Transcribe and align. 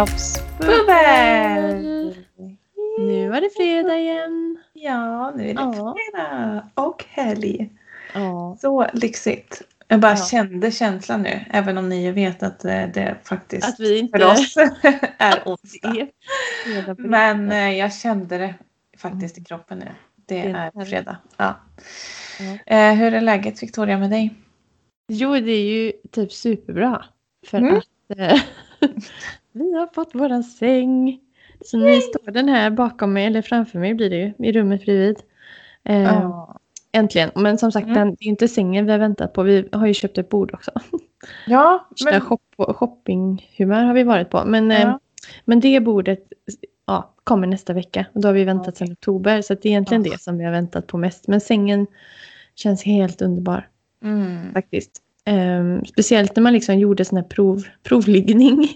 Bröllopsbubbel! 0.00 2.14
Nu 2.98 3.28
var 3.28 3.40
det 3.40 3.50
fredag 3.56 3.98
igen. 3.98 4.58
Ja, 4.72 5.30
nu 5.36 5.42
är 5.50 5.54
det 5.54 5.60
Ja. 5.60 5.94
fredag 6.12 6.68
och 6.74 7.04
helg. 7.08 7.70
Ja. 8.14 8.56
Så 8.60 8.86
lyxigt. 8.92 9.62
Jag 9.88 10.00
bara 10.00 10.12
Ja. 10.12 10.16
kände 10.16 10.70
känslan 10.70 11.22
nu, 11.22 11.44
även 11.50 11.78
om 11.78 11.88
ni 11.88 12.10
vet 12.10 12.42
att 12.42 12.64
eh, 12.64 12.82
det 12.94 13.16
faktiskt 13.24 13.68
Att 13.68 13.80
vi 13.80 13.98
inte 13.98 14.18
för 14.18 14.32
oss 14.32 14.56
är 15.18 15.42
onsdag. 15.46 16.06
är 16.66 16.94
Men 17.08 17.52
eh, 17.52 17.78
jag 17.78 17.94
kände 17.94 18.38
det 18.38 18.54
faktiskt 18.98 19.38
i 19.38 19.44
kroppen 19.44 19.78
nu. 19.78 19.88
Det 20.26 20.42
Det 20.42 20.50
är 20.50 20.70
är 20.80 20.84
fredag. 20.84 21.16
Ja. 21.36 21.54
Ja. 22.38 22.58
Eh, 22.76 22.94
hur 22.94 23.14
är 23.14 23.20
läget 23.20 23.62
Victoria 23.62 23.98
med 23.98 24.10
dig? 24.10 24.34
Jo, 25.08 25.32
det 25.34 25.52
är 25.52 25.64
ju 25.64 25.92
typ 26.10 26.32
superbra. 26.32 27.04
För 27.46 27.58
Mm. 27.58 27.76
att 27.76 27.84
vi 29.64 29.72
har 29.78 29.86
fått 29.94 30.14
våran 30.14 30.44
säng. 30.44 31.20
Så 31.64 31.76
ni 31.76 32.00
står 32.00 32.30
den 32.32 32.48
här 32.48 32.70
bakom 32.70 33.12
mig, 33.12 33.26
eller 33.26 33.42
framför 33.42 33.78
mig 33.78 33.94
blir 33.94 34.10
det 34.10 34.16
ju, 34.16 34.46
i 34.48 34.52
rummet 34.52 34.84
bredvid. 34.84 35.16
Eh, 35.84 36.02
Ja. 36.02 36.56
Äntligen. 36.92 37.30
Men 37.34 37.58
som 37.58 37.72
sagt, 37.72 37.84
Mm. 37.86 37.94
den, 37.98 38.08
det 38.14 38.24
är 38.24 38.28
inte 38.28 38.48
sängen 38.48 38.86
vi 38.86 38.92
har 38.92 38.98
väntat 38.98 39.32
på. 39.32 39.42
Vi 39.42 39.68
har 39.72 39.86
ju 39.86 39.94
köpt 39.94 40.18
ett 40.18 40.28
bord 40.28 40.54
också. 40.54 40.70
Ja, 41.46 41.88
Men... 42.04 42.20
Shop, 42.20 42.38
shoppinghumör 42.58 43.84
har 43.84 43.94
vi 43.94 44.02
varit 44.02 44.30
på. 44.30 44.44
Men, 44.46 44.70
eh, 44.70 44.80
Ja. 44.80 45.00
men 45.44 45.60
det 45.60 45.80
bordet 45.80 46.26
ja, 46.86 47.14
kommer 47.24 47.46
nästa 47.46 47.72
vecka. 47.72 48.06
Och 48.12 48.20
då 48.20 48.28
har 48.28 48.32
vi 48.32 48.44
väntat 48.44 48.76
sedan 48.76 48.92
oktober. 48.92 49.42
Så 49.42 49.54
det 49.54 49.66
är 49.68 49.70
egentligen 49.70 50.04
Ja. 50.04 50.12
det 50.12 50.18
som 50.18 50.38
vi 50.38 50.44
har 50.44 50.52
väntat 50.52 50.86
på 50.86 50.98
mest. 50.98 51.28
Men 51.28 51.40
sängen 51.40 51.86
känns 52.54 52.82
helt 52.84 53.22
underbar 53.22 53.68
mm. 54.02 54.52
faktiskt. 54.52 55.02
Ehm, 55.24 55.84
speciellt 55.84 56.36
när 56.36 56.42
man 56.42 56.52
liksom 56.52 56.78
gjorde 56.78 57.04
sån 57.04 57.16
här 57.16 57.24
prov, 57.24 57.62
provliggning. 57.82 58.68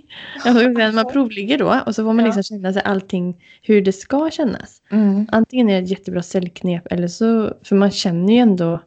Man 0.95 1.13
provligger 1.13 1.59
då 1.59 1.81
och 1.87 1.95
så 1.95 2.05
får 2.05 2.13
man 2.13 2.19
Ja. 2.19 2.25
liksom 2.35 2.43
känna 2.43 2.73
sig 2.73 2.83
allting 2.85 3.37
hur 3.63 3.83
det 3.83 3.93
ska 3.93 4.31
kännas. 4.31 4.83
Mm. 4.91 5.27
Antingen 5.33 5.69
är 5.71 5.73
det 5.75 5.85
ett 5.85 5.91
jättebra 5.91 6.23
cellknep 6.23 6.87
eller 6.93 7.09
så, 7.09 7.55
för 7.63 7.77
man 7.77 7.91
känner 7.91 8.33
ju 8.33 8.39
ändå 8.39 8.81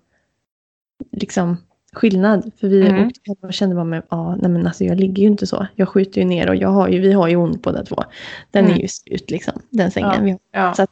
liksom 1.11 1.57
skillnad. 1.93 2.51
För 2.59 2.67
vi 2.67 2.87
Mm. 2.87 3.07
åkte 3.07 3.19
hem 3.25 3.35
och 3.41 3.53
kände 3.53 3.75
bara, 3.75 3.85
men, 3.85 4.01
ja, 4.09 4.35
nej 4.35 4.51
men 4.51 4.67
alltså 4.67 4.83
jag 4.83 4.99
ligger 4.99 5.23
ju 5.23 5.27
inte 5.29 5.47
så. 5.47 5.67
Jag 5.75 5.89
skjuter 5.89 6.21
ju 6.21 6.27
ner 6.27 6.49
och 6.49 6.55
jag 6.55 6.69
har 6.69 6.87
ju, 6.87 6.99
vi 6.99 7.13
har 7.13 7.27
ju 7.27 7.35
ont 7.35 7.61
båda 7.61 7.83
två. 7.83 7.95
Den 8.51 8.65
Mm. 8.65 8.77
är 8.77 8.81
ju 8.81 8.87
slut 8.87 9.31
liksom, 9.31 9.61
den 9.69 9.91
sängen. 9.91 10.13
Ja. 10.17 10.21
Vi, 10.23 10.31
har. 10.31 10.39
Ja. 10.51 10.73
Så 10.73 10.83
att, 10.83 10.89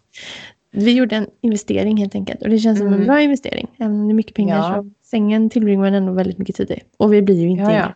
vi 0.75 0.93
gjorde 0.93 1.15
en 1.15 1.27
investering 1.41 1.97
helt 1.97 2.15
enkelt. 2.15 2.41
Och 2.41 2.49
det 2.49 2.57
känns 2.59 2.77
som 2.79 2.87
en 2.87 2.93
Mm. 2.93 3.05
bra 3.07 3.21
investering. 3.21 3.67
Även 3.79 3.91
om 4.01 4.07
det 4.07 4.11
är 4.11 4.15
mycket 4.15 4.35
pengar 4.35 4.57
Ja. 4.57 4.75
så 4.83 4.89
sängen 5.09 5.49
tillbringar 5.49 5.81
man 5.81 5.93
ändå 5.93 6.13
väldigt 6.13 6.37
mycket 6.37 6.55
tid 6.55 6.71
i. 6.71 6.79
Och 6.97 7.13
vi 7.13 7.21
blir 7.21 7.41
ju 7.41 7.47
inte 7.49 7.63
Ja, 7.63 7.73
ja. 7.73 7.93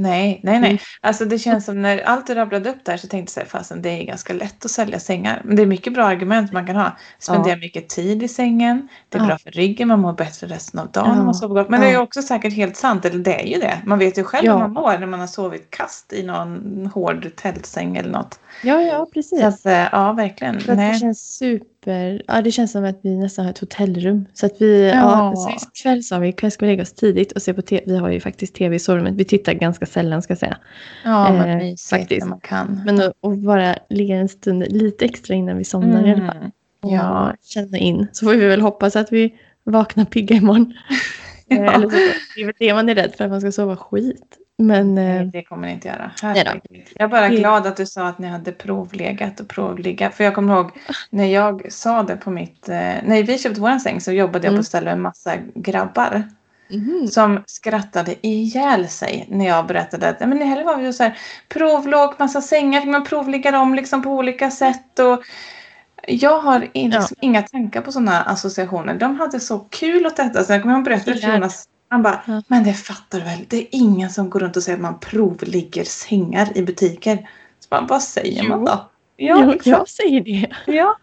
Nej, 0.00 0.40
nej, 0.42 0.60
nej. 0.60 0.70
Mm. 0.70 0.78
Alltså 1.00 1.24
det 1.24 1.38
känns 1.38 1.64
som 1.64 1.82
när 1.82 1.98
allt 1.98 2.26
du 2.26 2.34
rabblade 2.34 2.70
upp 2.70 2.84
där 2.84 2.96
så 2.96 3.08
tänkte 3.08 3.40
jag 3.40 3.48
fasen 3.48 3.82
det 3.82 3.88
är 3.90 4.04
ganska 4.04 4.32
lätt 4.32 4.64
att 4.64 4.70
sälja 4.70 4.98
sängar. 5.00 5.42
Men 5.44 5.56
det 5.56 5.62
är 5.62 5.66
mycket 5.66 5.94
bra 5.94 6.04
argument 6.04 6.52
man 6.52 6.66
kan 6.66 6.76
ha. 6.76 6.96
Spendera 7.18 7.56
mycket 7.56 7.88
tid 7.88 8.22
i 8.22 8.28
sängen. 8.28 8.88
Det 9.08 9.18
är 9.18 9.22
Ja. 9.22 9.26
bra 9.26 9.38
för 9.38 9.50
ryggen, 9.50 9.88
man 9.88 10.00
mår 10.00 10.12
bättre 10.12 10.46
resten 10.46 10.80
av 10.80 10.90
dagen. 10.90 11.16
Ja. 11.16 11.24
Man 11.24 11.34
sover 11.34 11.54
gott. 11.54 11.68
Men 11.68 11.80
det 11.80 11.86
är 11.86 11.92
Ja. 11.92 12.00
också 12.00 12.22
säkert 12.22 12.52
helt 12.54 12.76
sant, 12.76 13.04
eller 13.04 13.18
det 13.18 13.40
är 13.42 13.46
ju 13.46 13.60
det. 13.60 13.78
Man 13.86 13.98
vet 13.98 14.18
ju 14.18 14.24
själv 14.24 14.44
Ja. 14.46 14.52
hur 14.52 14.58
man 14.60 14.72
mår 14.72 14.98
när 14.98 15.06
man 15.06 15.20
har 15.20 15.26
sovit 15.26 15.70
kast 15.70 16.12
i 16.12 16.22
någon 16.22 16.90
hård 16.94 17.30
tältsäng 17.36 17.96
eller 17.96 18.10
något. 18.10 18.40
Ja, 18.62 18.80
ja, 18.82 19.06
precis. 19.14 19.40
Så 19.40 19.46
att, 19.46 19.66
eh, 19.66 19.72
ja, 19.92 20.12
verkligen. 20.12 20.56
Att 20.56 20.66
det 20.66 20.98
känns 21.00 21.36
super, 21.38 21.66
ja 22.26 22.42
det 22.42 22.52
känns 22.52 22.72
som 22.72 22.84
att 22.84 23.00
vi 23.02 23.16
nästan 23.18 23.44
har 23.44 23.52
ett 23.52 23.58
hotellrum. 23.58 24.26
Så 24.34 24.46
att 24.46 24.52
vi, 24.62 24.88
ja. 24.88 24.94
Ja. 24.94 25.36
så 25.36 25.50
ikväll 25.50 26.02
sa 26.04 26.18
vi, 26.18 26.28
ikväll 26.28 26.50
ska 26.50 26.66
vi 26.66 26.72
lägga 26.72 26.82
oss 26.82 26.92
tidigt 26.92 27.32
och 27.32 27.42
se 27.42 27.54
på 27.54 27.62
tv. 27.62 27.82
Vi 27.86 27.96
har 27.98 28.08
ju 28.10 28.20
faktiskt 28.20 28.54
tv 28.54 28.76
i 28.76 28.78
sovrummet. 28.78 29.14
Vi 29.14 29.24
tittar 29.24 29.52
ganska 29.52 29.86
sällan 29.86 30.22
ska 30.22 30.30
jag 30.30 30.38
säga. 30.38 30.58
Ja, 31.04 31.32
men 31.32 31.48
eh, 31.50 31.56
mysigt 31.56 31.90
faktiskt. 31.90 32.20
när 32.20 32.28
man 32.28 32.40
kan. 32.40 32.82
Men 32.86 33.00
att, 33.00 33.38
bara 33.38 33.74
ligga 33.90 34.16
en 34.16 34.28
stund 34.28 34.64
lite 34.68 35.04
extra 35.04 35.34
innan 35.34 35.58
vi 35.58 35.64
somnar 35.64 36.06
i 36.06 36.12
alla 36.12 36.26
fall. 36.26 36.36
Mm. 36.36 36.50
Och 36.82 36.92
Ja. 36.92 37.34
känna 37.44 37.78
in. 37.78 38.06
Så 38.12 38.26
får 38.26 38.32
vi 38.34 38.46
väl 38.46 38.60
hoppas 38.60 38.96
att 38.96 39.12
vi 39.12 39.34
vaknar 39.64 40.04
pigga 40.04 40.36
imorgon. 40.36 40.74
Eh, 41.50 41.58
Ja. 41.58 41.72
Eller 41.72 41.88
så, 41.88 41.96
det 42.36 42.40
är 42.42 42.44
väl 42.46 42.54
det 42.58 42.74
man 42.74 42.88
är 42.88 42.94
rädd 42.94 43.12
för, 43.16 43.24
att 43.24 43.30
man 43.30 43.40
ska 43.40 43.52
sova 43.52 43.76
skit. 43.76 44.36
Men 44.62 44.98
eh, 44.98 45.04
Nej, 45.04 45.24
det 45.32 45.42
kommer 45.42 45.66
ni 45.66 45.72
inte 45.72 45.88
göra. 45.88 46.10
Herregud. 46.22 46.86
Jag 46.94 47.04
är 47.04 47.08
bara 47.08 47.28
glad 47.28 47.66
att 47.66 47.76
du 47.76 47.86
sa 47.86 48.06
att 48.08 48.18
ni 48.18 48.26
hade 48.28 48.52
provlegat 48.52 49.40
och 49.40 49.48
provligga. 49.48 50.10
För 50.10 50.24
jag 50.24 50.34
kommer 50.34 50.54
ihåg 50.54 50.70
när 51.10 51.24
jag 51.26 51.72
sa 51.72 52.02
det 52.02 52.16
på 52.16 52.30
mitt... 52.30 52.68
Eh, 52.68 52.74
när 52.76 53.22
vi 53.22 53.38
köpte 53.38 53.60
vår 53.60 53.78
säng 53.78 54.00
så 54.00 54.12
jobbade 54.12 54.38
jag 54.46 54.52
Mm. 54.52 54.58
på 54.58 54.60
ett 54.60 54.66
ställe 54.66 54.90
med 54.90 55.00
massa 55.00 55.32
grabbar. 55.54 56.22
mhm. 56.70 57.06
Som 57.06 57.42
skrattade 57.46 58.26
ihjäl 58.26 58.88
sig 58.88 59.26
när 59.30 59.46
jag 59.46 59.66
berättade 59.66 60.08
att 60.08 60.20
"Nej, 60.20 60.28
men 60.28 60.42
i 60.42 60.44
helgen 60.44 60.66
var 60.66 60.76
vi 60.76 60.84
ju 60.84 60.92
så 60.92 61.02
här 61.02 61.18
provlåg, 61.48 62.14
massa 62.18 62.40
sängar, 62.42 62.86
man 62.86 63.04
provligga 63.04 63.50
dem 63.50 63.74
liksom 63.74 64.02
på 64.02 64.10
olika 64.10 64.50
sätt. 64.50 64.98
Och 64.98 65.22
jag 66.06 66.40
har 66.40 66.68
in, 66.72 66.90
Ja. 66.90 66.98
liksom 66.98 67.16
inga 67.20 67.42
tankar 67.42 67.80
på 67.80 67.92
sådana 67.92 68.22
associationer. 68.22 68.94
De 68.94 69.16
hade 69.20 69.40
så 69.40 69.58
kul 69.58 70.06
åt 70.06 70.16
detta. 70.16 70.44
Så 70.44 70.52
jag 70.52 70.62
kommer 70.62 70.74
jag 70.74 70.84
berättade 70.84 71.16
för. 71.18 71.34
Jonas. 71.34 71.64
Han 71.88 72.02
bara, 72.02 72.22
Ja. 72.26 72.42
men 72.48 72.64
det 72.64 72.72
fattar 72.74 73.18
du 73.18 73.24
väl. 73.24 73.38
Det 73.48 73.56
är 73.56 73.66
ingen 73.70 74.10
som 74.10 74.30
går 74.30 74.40
runt 74.40 74.56
och 74.56 74.62
säger 74.62 74.76
att 74.78 74.82
man 74.82 74.98
provligger 75.00 75.84
sängar 75.84 76.48
i 76.58 76.62
butiker. 76.62 77.16
Så 77.60 77.66
bara, 77.70 77.86
vad 77.88 78.02
säger 78.02 78.48
man 78.48 78.58
Jo. 78.58 78.64
då? 78.66 78.88
jo, 79.18 79.50
exakt. 79.50 79.66
jag 79.66 79.88
säger 79.88 80.20
det. 80.20 80.46
ja. 80.66 80.96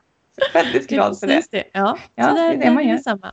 Väldigt 0.53 0.89
glad 0.89 1.19
för 1.19 1.27
det. 1.27 1.43
det. 1.51 1.63
Ja, 1.73 1.97
Ja, 2.15 2.29
så 2.29 2.35
det 2.35 2.41
är 2.41 2.57
det 2.57 2.71
man 2.71 2.87
gör. 2.87 2.97
Samma. 2.97 3.31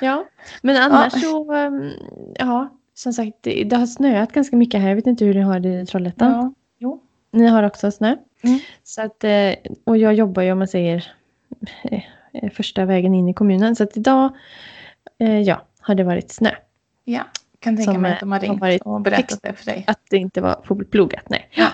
Ja, 0.00 0.24
men 0.62 0.76
annars 0.76 1.12
så, 1.22 1.54
um, 1.54 1.92
ja, 2.34 2.68
som 2.94 3.12
sagt, 3.12 3.32
det, 3.40 3.64
det 3.64 3.76
har 3.76 3.86
snöat 3.86 4.32
ganska 4.32 4.56
mycket 4.56 4.80
här. 4.80 4.88
Jag 4.88 4.96
vet 4.96 5.06
inte 5.06 5.24
hur 5.24 5.34
ni 5.34 5.40
har 5.40 5.60
det 5.60 5.80
i 5.80 5.86
Trollhättan. 5.86 6.32
Ja. 6.32 6.52
Jo. 6.78 7.02
Ni 7.32 7.46
har 7.46 7.62
också 7.62 7.90
snö. 7.90 8.16
Mm. 8.42 8.58
Så 8.84 9.02
att, 9.02 9.24
eh, 9.24 9.54
och 9.84 9.96
jag 9.98 10.14
jobbar 10.14 10.42
ju 10.42 10.52
om 10.52 10.58
man 10.58 10.68
säger 10.68 11.12
eh, 11.82 12.00
eh, 12.32 12.50
första 12.50 12.84
vägen 12.84 13.14
in 13.14 13.28
i 13.28 13.34
kommunen. 13.34 13.76
Så 13.76 13.82
att 13.84 13.96
idag, 13.96 14.30
ja, 15.44 15.62
har 15.80 15.94
det 15.94 16.04
varit 16.04 16.30
snö. 16.32 16.50
Ja. 17.12 17.22
Kan 17.60 17.76
tänka 17.76 17.92
Som, 17.92 18.02
mig 18.02 18.10
eh, 18.10 18.14
att 18.14 18.20
de 18.20 18.32
har 18.32 18.38
har 18.38 18.46
ringt 18.46 18.60
varit 18.60 18.82
och 18.82 19.00
berättat 19.00 19.42
det 19.42 19.52
för 19.52 19.64
dig. 19.66 19.84
Att 19.86 20.00
det 20.10 20.16
inte 20.16 20.40
var 20.40 20.84
plogat, 20.90 21.28
nej. 21.30 21.48
Ja. 21.50 21.68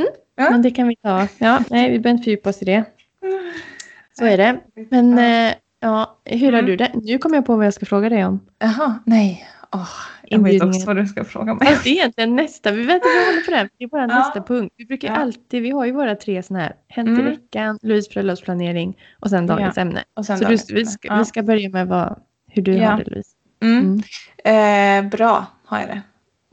Mm. 0.00 0.10
Ja. 0.36 0.50
Men 0.50 0.62
det 0.62 0.70
kan 0.70 0.88
vi 0.88 0.96
ta. 0.96 1.28
Ja, 1.38 1.58
nej, 1.70 1.90
vi 1.90 1.98
behöver 1.98 2.10
inte 2.10 2.24
fördjupa 2.24 2.50
oss 2.50 2.62
i 2.62 2.64
det. 2.64 2.84
Så 4.18 4.24
är 4.24 4.36
det. 4.36 4.60
Men 4.90 5.18
Ja. 5.18 5.48
eh, 5.48 5.54
ja, 5.80 6.18
hur 6.24 6.52
har 6.52 6.58
Mm. 6.58 6.66
du 6.66 6.76
det? 6.76 6.90
Nu 6.94 7.18
kommer 7.18 7.36
jag 7.36 7.46
på 7.46 7.56
vad 7.56 7.66
jag 7.66 7.74
ska 7.74 7.86
fråga 7.86 8.08
dig 8.08 8.24
om. 8.24 8.40
Jaha, 8.58 8.98
nej. 9.06 9.46
Åh, 9.74 9.88
jag 10.28 10.38
vet 10.44 10.62
också 10.62 10.86
vad 10.86 10.96
du 10.96 11.06
ska 11.06 11.24
fråga 11.24 11.54
mig. 11.54 11.68
Det 11.84 11.90
är 11.90 11.92
egentligen 11.92 12.36
nästa, 12.36 12.70
vi 12.70 12.82
väntar 12.86 13.08
vi 13.20 13.26
håller 13.26 13.44
på 13.46 13.50
den. 13.50 13.68
Det 13.78 13.84
är 13.84 13.88
bara 13.88 14.02
Ja. 14.02 14.06
nästa 14.18 14.42
punkt. 14.42 14.74
Vi 14.76 14.84
brukar 14.86 15.08
Ja. 15.08 15.14
alltid, 15.16 15.62
vi 15.62 15.70
har 15.70 15.84
ju 15.84 15.92
våra 15.92 16.14
tre 16.16 16.42
sådana 16.42 16.64
här, 16.64 16.74
hänt 16.88 17.08
i 17.08 17.12
Mm. 17.12 17.24
veckan, 17.26 17.78
Louise 17.82 18.10
bröllopsplanering 18.12 18.96
och 19.20 19.30
sen 19.30 19.46
dagens 19.46 19.78
ämne. 19.78 20.04
Och 20.14 20.26
sen 20.26 20.36
Så 20.38 20.40
du, 20.44 20.46
dagens 20.46 20.70
vi, 20.70 20.74
ämne. 20.74 20.86
ska, 20.86 21.08
Ja. 21.08 21.18
vi 21.18 21.24
ska 21.24 21.42
börja 21.42 21.68
med 21.68 21.86
vad, 21.88 22.20
hur 22.48 22.62
du 22.62 22.72
Ja. 22.76 22.90
har 22.90 22.98
det 22.98 23.10
Louise. 23.10 23.30
Mm. 23.62 24.02
Mm. 24.44 25.04
Eh, 25.04 25.10
bra 25.10 25.46
har 25.64 25.78
jag 25.80 25.88
det. 25.88 26.02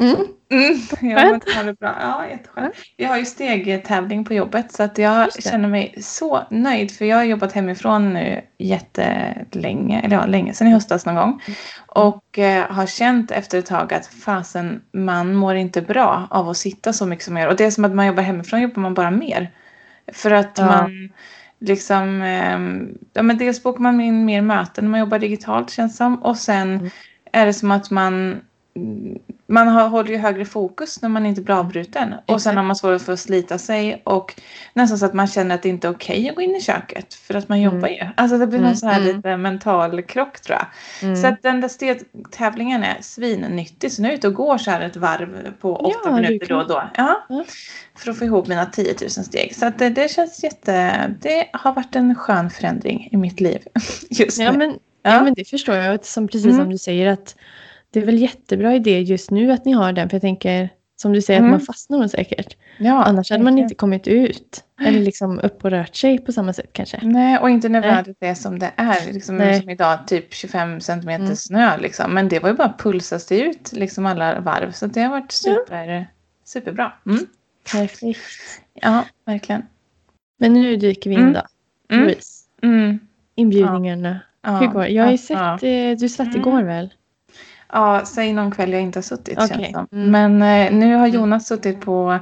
Mm. 0.01 0.15
Mm. 0.51 0.79
Har 1.55 1.63
det 1.63 1.73
bra. 1.79 1.95
Ja, 2.01 2.27
jätteskönt. 2.27 2.73
Vi 2.97 3.05
har 3.05 3.17
ju 3.17 3.25
stegtävling 3.25 4.25
på 4.25 4.33
jobbet 4.33 4.71
så 4.71 4.83
att 4.83 4.97
jag 4.97 5.43
känner 5.43 5.69
mig 5.69 5.95
så 6.01 6.43
nöjd 6.49 6.91
för 6.91 7.05
jag 7.05 7.17
har 7.17 7.23
jobbat 7.23 7.51
hemifrån 7.51 8.13
nu 8.13 8.41
jättelänge, 8.57 10.01
eller 10.01 10.15
ja, 10.15 10.25
länge 10.25 10.53
sedan 10.53 10.67
i 10.67 10.71
höstas 10.71 11.05
någon 11.05 11.15
gång. 11.15 11.41
Och 11.87 12.39
eh, 12.39 12.71
har 12.71 12.85
känt 12.85 13.31
efter 13.31 13.59
ett 13.59 13.65
tag 13.65 13.93
att 13.93 14.05
fasen, 14.07 14.81
man 14.91 15.35
mår 15.35 15.55
inte 15.55 15.81
bra 15.81 16.27
av 16.29 16.49
att 16.49 16.57
sitta 16.57 16.93
så 16.93 17.05
mycket 17.05 17.25
som 17.25 17.33
man 17.33 17.43
gör. 17.43 17.49
Och 17.49 17.55
det 17.55 17.65
är 17.65 17.71
som 17.71 17.85
att 17.85 17.95
man 17.95 18.05
jobbar 18.07 18.23
hemifrån 18.23 18.61
jobbar 18.61 18.81
man 18.81 18.93
bara 18.93 19.11
mer. 19.11 19.51
För 20.13 20.31
att 20.31 20.57
Ja. 20.57 20.65
man 20.65 21.09
liksom, 21.59 22.21
ehm, 22.21 22.97
ja 23.13 23.21
men 23.23 23.37
dels 23.37 23.63
bokar 23.63 23.79
man 23.81 24.01
in 24.01 24.25
mer 24.25 24.41
möten 24.41 24.83
när 24.85 24.91
man 24.91 24.99
jobbar 24.99 25.19
digitalt 25.19 25.69
känns 25.69 25.97
som. 25.97 26.23
Och 26.23 26.37
sen 26.37 26.73
Mm. 26.73 26.89
är 27.31 27.45
det 27.45 27.53
som 27.53 27.71
att 27.71 27.91
man 27.91 28.41
man 29.49 29.67
har, 29.67 29.87
håller 29.89 30.09
ju 30.09 30.17
högre 30.17 30.45
fokus 30.45 31.01
när 31.01 31.09
man 31.09 31.25
inte 31.25 31.41
blir 31.41 31.55
avbruten. 31.55 32.13
Och 32.25 32.41
sen 32.41 32.57
har 32.57 32.63
man 32.63 32.75
svårare 32.75 32.99
för 32.99 33.13
att 33.13 33.19
slita 33.19 33.57
sig. 33.57 34.01
Och 34.05 34.41
nästan 34.73 34.97
så 34.97 35.05
att 35.05 35.13
man 35.13 35.27
känner 35.27 35.55
att 35.55 35.63
det 35.63 35.69
inte 35.69 35.87
är 35.87 35.91
okej 35.91 36.29
att 36.29 36.35
gå 36.35 36.41
in 36.41 36.55
i 36.55 36.61
köket. 36.61 37.13
För 37.13 37.33
att 37.33 37.49
man 37.49 37.57
Mm. 37.59 37.73
jobbar 37.73 37.87
ju. 37.87 38.07
Alltså 38.17 38.37
det 38.37 38.47
blir 38.47 38.59
någon 38.59 38.65
Mm, 38.67 38.77
så 38.77 38.87
här 38.87 39.01
mm. 39.01 39.15
lite 39.15 39.37
mental 39.37 40.01
krock 40.01 40.39
tror 40.41 40.57
jag. 40.57 40.67
Mm. 41.09 41.15
Så 41.21 41.27
att 41.27 41.41
den 41.43 41.61
där 41.61 41.67
stegtävlingen 41.67 42.83
är 42.83 42.97
svinnyttig. 43.01 43.91
Så 43.91 44.01
nu 44.01 44.07
är 44.07 44.11
jag 44.11 44.17
ute 44.17 44.27
och 44.27 44.33
går 44.33 44.57
så 44.57 44.71
här 44.71 44.81
ett 44.81 44.95
varv 44.95 45.53
på 45.61 45.75
åtta 45.75 45.99
Ja, 46.05 46.11
minuter 46.15 46.47
då 46.47 46.55
och 46.57 46.67
då. 46.67 46.83
Ja. 46.95 47.25
Ja. 47.29 47.43
För 47.97 48.11
att 48.11 48.17
få 48.19 48.25
ihop 48.25 48.47
mina 48.47 48.65
10 48.65 48.95
000 49.01 49.09
steg. 49.09 49.55
Så 49.55 49.65
att 49.65 49.79
det, 49.79 49.89
det 49.89 50.11
känns 50.11 50.43
jätte... 50.43 51.07
Det 51.21 51.49
har 51.53 51.73
varit 51.73 51.95
en 51.95 52.15
skön 52.15 52.49
förändring 52.49 53.09
i 53.11 53.17
mitt 53.17 53.39
liv 53.39 53.59
just 54.09 54.37
Ja 54.39 54.51
nu. 54.51 54.57
men, 54.57 54.69
ja. 55.03 55.13
Ja. 55.13 55.23
men 55.23 55.33
det 55.33 55.45
förstår 55.49 55.75
jag. 55.75 56.05
Som, 56.05 56.27
precis 56.27 56.45
Mm. 56.45 56.57
som 56.57 56.69
du 56.69 56.77
säger 56.77 57.07
att 57.07 57.35
det 57.91 57.99
är 57.99 58.05
väl 58.05 58.17
jättebra 58.19 58.75
idé 58.75 58.99
just 59.01 59.31
nu 59.31 59.51
att 59.51 59.65
ni 59.65 59.71
har 59.71 59.93
den. 59.93 60.09
För 60.09 60.15
jag 60.15 60.21
tänker, 60.21 60.69
som 61.01 61.13
du 61.13 61.21
säger, 61.21 61.39
Mm. 61.39 61.53
att 61.53 61.59
man 61.59 61.65
fastnar 61.65 61.97
nog 61.97 62.09
säkert. 62.09 62.57
ja, 62.77 63.03
Annars 63.03 63.31
hade 63.31 63.43
man 63.43 63.59
inte 63.59 63.75
kommit 63.75 64.07
ut. 64.07 64.63
Eller 64.81 64.99
liksom 64.99 65.39
upp 65.43 65.65
och 65.65 65.71
rört 65.71 65.95
sig 65.95 66.17
på 66.19 66.31
samma 66.31 66.53
sätt 66.53 66.69
kanske. 66.73 66.99
Nej, 67.03 67.37
och 67.39 67.49
inte 67.49 67.69
nödvändigtvis 67.69 68.15
det 68.19 68.35
som 68.35 68.59
det 68.59 68.71
är. 68.75 69.13
Liksom, 69.13 69.37
Nej. 69.37 69.59
som 69.61 69.69
idag, 69.69 70.07
typ 70.07 70.33
25 70.33 70.81
centimeter 70.81 71.23
Mm. 71.23 71.35
snö. 71.35 71.77
Liksom. 71.77 72.13
Men 72.13 72.27
det 72.29 72.39
var 72.39 72.49
ju 72.49 72.55
bara 72.55 72.73
pulsas 72.79 73.25
det 73.27 73.39
ut 73.41 73.71
liksom 73.73 74.05
alla 74.05 74.39
varv. 74.39 74.71
Så 74.71 74.87
det 74.87 75.01
har 75.01 75.09
varit 75.09 75.31
super, 75.31 76.07
superbra. 76.45 76.93
Mm. 77.05 77.25
Perfekt. 77.71 78.19
Ja, 78.73 79.05
verkligen. 79.25 79.61
Men 80.39 80.53
nu 80.53 80.75
dyker 80.77 81.09
vi 81.09 81.15
in 81.15 81.21
Mm. 81.21 81.33
då. 81.33 81.41
Mm. 81.95 82.03
Louise, 82.05 82.43
Mm. 82.63 82.99
inbjudningarna. 83.35 84.19
Ja. 84.41 84.57
Hur 84.57 84.67
går? 84.67 84.85
Jag 84.87 85.03
har 85.03 85.11
ju 85.11 85.17
sett, 85.17 85.37
Ja. 85.61 85.67
eh, 85.67 85.97
du 85.97 86.09
satt 86.09 86.27
Mm. 86.27 86.39
igår 86.39 86.61
väl? 86.63 86.93
Ja, 87.73 88.01
säg 88.05 88.33
någon 88.33 88.51
kväll 88.51 88.73
jag 88.73 88.81
inte 88.81 88.97
har 88.99 89.03
suttit. 89.03 89.37
Okej. 89.37 89.47
Känns 89.47 89.71
som. 89.71 89.87
Mm. 89.91 90.11
Men 90.37 90.65
eh, 90.67 90.73
nu 90.79 90.95
har 90.95 91.07
Jonas 91.07 91.47
suttit 91.47 91.81
på 91.81 92.19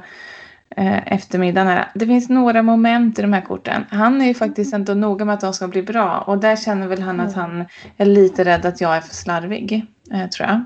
eh, 0.76 1.12
eftermiddagen. 1.12 1.68
Här. 1.68 1.88
Det 1.94 2.06
finns 2.06 2.28
några 2.28 2.62
moment 2.62 3.18
i 3.18 3.22
de 3.22 3.32
här 3.32 3.40
korten. 3.40 3.84
Han 3.90 4.20
är 4.20 4.26
ju 4.26 4.34
faktiskt 4.34 4.74
ändå 4.74 4.94
noga 4.94 5.24
med 5.24 5.34
att 5.34 5.40
de 5.40 5.52
ska 5.52 5.68
bli 5.68 5.82
bra. 5.82 6.18
Och 6.18 6.38
där 6.38 6.56
känner 6.56 6.86
väl 6.86 7.02
han 7.02 7.20
att 7.20 7.36
Mm. 7.36 7.50
han 7.50 7.64
är 7.96 8.06
lite 8.06 8.44
rädd 8.44 8.66
att 8.66 8.80
jag 8.80 8.96
är 8.96 9.00
för 9.00 9.14
slarvig. 9.14 9.86
Eh, 10.12 10.26
tror 10.28 10.48
jag. 10.48 10.64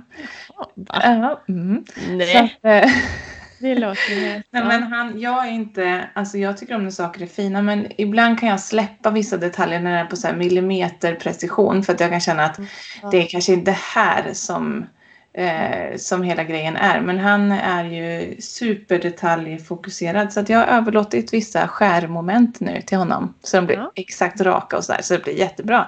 Va? 0.74 1.40
Mm. 1.48 1.84
Så 1.96 2.12
Nej, 2.12 2.58
att, 2.62 2.84
eh, 2.84 2.90
det 3.62 3.74
låter 3.74 4.20
helt... 4.20 4.46
Nej, 4.50 4.64
men 4.64 4.82
han, 4.82 5.20
jag 5.20 5.46
är 5.48 5.50
inte, 5.52 6.08
alltså 6.14 6.38
jag 6.38 6.56
tycker 6.56 6.74
om 6.74 6.84
när 6.84 6.90
saker 6.90 7.22
är 7.22 7.26
fina 7.26 7.62
men 7.62 7.86
ibland 7.98 8.40
kan 8.40 8.48
jag 8.48 8.60
släppa 8.60 9.10
vissa 9.10 9.36
detaljer 9.36 9.80
när 9.80 9.92
det 9.92 9.98
är 9.98 10.04
på 10.04 10.16
så 10.16 10.26
här 10.26 10.34
millimeter 10.36 11.14
precision 11.14 11.82
för 11.82 11.92
att 11.94 12.00
jag 12.00 12.10
kan 12.10 12.20
känna 12.20 12.44
att 12.44 12.58
Ja. 13.02 13.08
det 13.10 13.16
är 13.16 13.26
kanske 13.26 13.52
inte 13.52 13.70
här 13.94 14.30
som, 14.32 14.86
eh, 15.34 15.96
som 15.96 16.22
hela 16.22 16.44
grejen 16.44 16.76
är. 16.76 17.00
Men 17.00 17.18
han 17.18 17.52
är 17.52 17.84
ju 17.84 18.36
superdetaljfokuserad 18.40 20.32
så 20.32 20.40
att 20.40 20.48
jag 20.48 20.58
har 20.58 20.66
överlåtit 20.66 21.32
vissa 21.34 21.68
skärmoment 21.68 22.60
nu 22.60 22.80
till 22.82 22.98
honom 22.98 23.34
så 23.42 23.56
de 23.56 23.66
blir 23.66 23.76
Ja. 23.76 23.92
exakt 23.94 24.40
raka 24.40 24.76
och 24.76 24.84
så 24.84 24.92
där 24.92 25.02
så 25.02 25.14
det 25.14 25.22
blir 25.24 25.38
jättebra. 25.38 25.86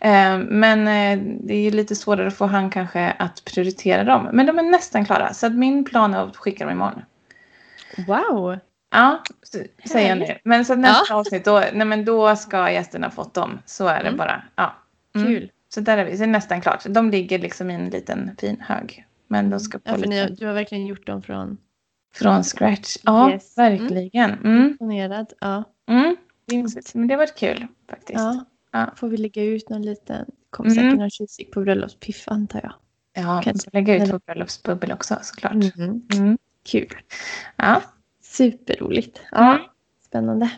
Eh, 0.00 0.38
men 0.38 0.88
eh, 0.88 1.24
det 1.40 1.54
är 1.54 1.70
lite 1.70 1.94
svårare 1.94 2.30
för 2.30 2.46
han 2.46 2.70
kanske 2.70 3.14
att 3.18 3.44
prioritera 3.44 4.04
dem. 4.04 4.28
Men 4.32 4.46
de 4.46 4.58
är 4.58 4.62
nästan 4.62 5.04
klara 5.04 5.34
så 5.34 5.46
att 5.46 5.54
min 5.54 5.84
plan 5.84 6.14
är 6.14 6.18
att 6.28 6.36
skicka 6.36 6.64
dem 6.64 6.72
imorgon. 6.72 7.02
Wow! 8.06 8.58
Ja, 8.90 9.22
säger 9.90 10.08
jag 10.08 10.18
nu. 10.18 10.38
Men 10.44 10.64
så 10.64 10.74
nästa 10.74 11.04
Ja. 11.08 11.16
avsnitt, 11.16 11.44
då, 11.44 11.64
nej, 11.72 11.86
men 11.86 12.04
då 12.04 12.36
ska 12.36 12.70
gästerna 12.70 13.10
fått 13.10 13.34
dem. 13.34 13.58
Så 13.66 13.86
är 13.86 14.00
det 14.02 14.08
Mm. 14.08 14.16
bara. 14.18 14.42
Ja. 14.56 14.74
Mm. 15.14 15.26
Kul. 15.28 15.50
Så 15.74 15.80
där 15.80 15.98
är 15.98 16.04
vi. 16.04 16.10
Så 16.12 16.18
det 16.18 16.24
är 16.24 16.26
nästan 16.26 16.60
klart. 16.60 16.84
De 16.88 17.10
ligger 17.10 17.38
liksom 17.38 17.70
i 17.70 17.74
en 17.74 17.84
liten 17.90 18.30
fin 18.40 18.60
hög. 18.60 19.06
Men 19.28 19.50
de 19.50 19.60
ska 19.60 19.78
på 19.78 19.82
Ja, 19.90 19.92
för 19.92 19.98
lite 20.00 20.08
ni, 20.28 20.34
du 20.34 20.46
har 20.46 20.52
verkligen 20.54 20.86
gjort 20.86 21.06
dem 21.06 21.22
från... 21.22 21.58
från 22.16 22.44
scratch. 22.44 22.96
Ja, 23.02 23.30
Yes. 23.32 23.58
verkligen. 23.58 24.30
Mm. 24.30 24.64
Imponerad. 24.68 25.32
Ja. 25.40 25.64
Mm. 25.88 26.16
Men 26.94 27.08
det 27.08 27.14
har 27.14 27.18
varit 27.18 27.36
kul 27.38 27.66
faktiskt. 27.90 28.18
Ja. 28.20 28.44
Ja. 28.72 28.90
Får 28.96 29.08
vi 29.08 29.16
lägga 29.16 29.42
ut 29.44 29.68
någon 29.68 29.82
liten... 29.82 30.26
Kommer 30.50 30.70
Mm. 30.70 30.84
säkert 30.84 30.98
någon 30.98 31.10
tjusig 31.10 31.50
på 31.52 31.60
bröllopspiff 31.60 32.28
antar 32.28 32.60
jag. 32.62 32.72
Ja, 33.24 33.42
Kan- 33.44 33.54
vi 33.72 33.78
lägga 33.80 34.04
ut 34.04 34.12
vår 34.12 34.18
bröllopsbubbel 34.26 34.92
också 34.92 35.16
såklart. 35.22 35.52
Mm. 35.54 36.38
Kul. 36.70 36.88
Ja, 37.56 37.82
Superroligt. 38.22 39.20
Ja. 39.32 39.52
Mm. 39.54 39.62
Spännande. 40.06 40.50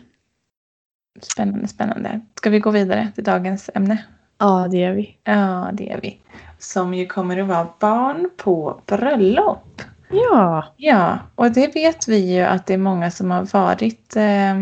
spännande, 1.21 1.67
spännande. 1.67 2.21
Ska 2.35 2.49
vi 2.49 2.59
gå 2.59 2.71
vidare 2.71 3.11
till 3.15 3.23
dagens 3.23 3.69
ämne? 3.75 4.03
Ja, 4.37 4.67
det 4.71 4.77
gör 4.77 4.91
vi. 4.93 5.17
Ja, 5.23 5.69
det 5.73 5.91
är 5.91 5.99
vi. 6.01 6.19
Som 6.59 6.93
ju 6.93 7.05
kommer 7.05 7.37
att 7.37 7.47
vara 7.47 7.67
barn 7.79 8.29
på 8.37 8.81
bröllop. 8.85 9.81
Ja. 10.09 10.73
Ja, 10.77 11.19
och 11.35 11.51
det 11.51 11.75
vet 11.75 12.07
vi 12.07 12.17
ju 12.35 12.41
att 12.41 12.65
det 12.65 12.73
är 12.73 12.77
många 12.77 13.11
som 13.11 13.31
har 13.31 13.45
varit 13.53 14.15
eh, 14.15 14.55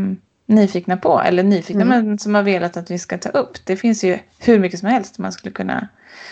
nyfikna 0.45 0.97
på. 0.97 1.19
Eller 1.21 1.43
nyfikna 1.43 1.81
Mm. 1.83 2.05
men 2.07 2.19
som 2.19 2.35
har 2.35 2.43
velat 2.43 2.77
att 2.77 2.91
vi 2.91 2.99
ska 2.99 3.17
ta 3.17 3.29
upp. 3.29 3.65
Det 3.65 3.75
finns 3.77 4.03
ju 4.03 4.19
hur 4.39 4.59
mycket 4.59 4.79
som 4.79 4.89
helst 4.89 5.17
man 5.17 5.31
skulle 5.31 5.51
kunna 5.51 5.87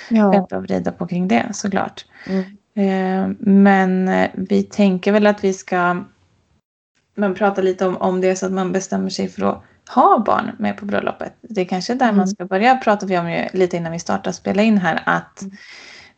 Ja. 0.09 0.29
vända 0.31 0.57
och 0.57 0.63
vrida 0.63 0.91
på 0.91 1.07
kring 1.07 1.27
det 1.27 1.49
såklart. 1.53 2.05
Mm. 2.27 2.43
Eh, 2.75 3.27
men 3.39 4.07
eh, 4.07 4.29
vi 4.33 4.63
tänker 4.63 5.11
väl 5.11 5.27
att 5.27 5.43
vi 5.43 5.53
ska 5.53 6.03
men 7.15 7.35
prata 7.35 7.61
lite 7.61 7.87
om, 7.87 7.97
om 7.97 8.21
det 8.21 8.35
så 8.35 8.45
att 8.45 8.51
man 8.51 8.71
bestämmer 8.71 9.09
sig 9.09 9.27
för 9.29 9.45
att 9.51 9.63
ha 9.89 10.23
barn 10.25 10.51
med 10.59 10.77
på 10.77 10.85
bröllopet. 10.85 11.33
Det 11.41 11.61
är 11.61 11.65
kanske 11.65 11.93
där 11.93 12.05
Mm. 12.05 12.17
man 12.17 12.27
ska 12.27 12.45
börja. 12.45 12.77
Pratar 12.77 13.07
vi 13.07 13.17
om 13.17 13.31
ju 13.31 13.47
lite 13.53 13.77
innan 13.77 13.91
vi 13.91 13.99
startar 13.99 14.31
spela 14.31 14.61
in 14.61 14.77
här 14.77 15.01
att 15.05 15.41
Mm. 15.41 15.55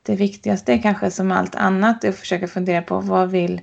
det 0.04 0.16
viktigaste 0.16 0.74
är 0.74 0.78
kanske 0.82 1.12
som 1.12 1.32
allt 1.32 1.56
annat 1.56 2.04
är 2.04 2.10
att 2.10 2.16
försöka 2.16 2.48
fundera 2.48 2.82
på 2.82 3.00
vad 3.00 3.32
vill 3.32 3.62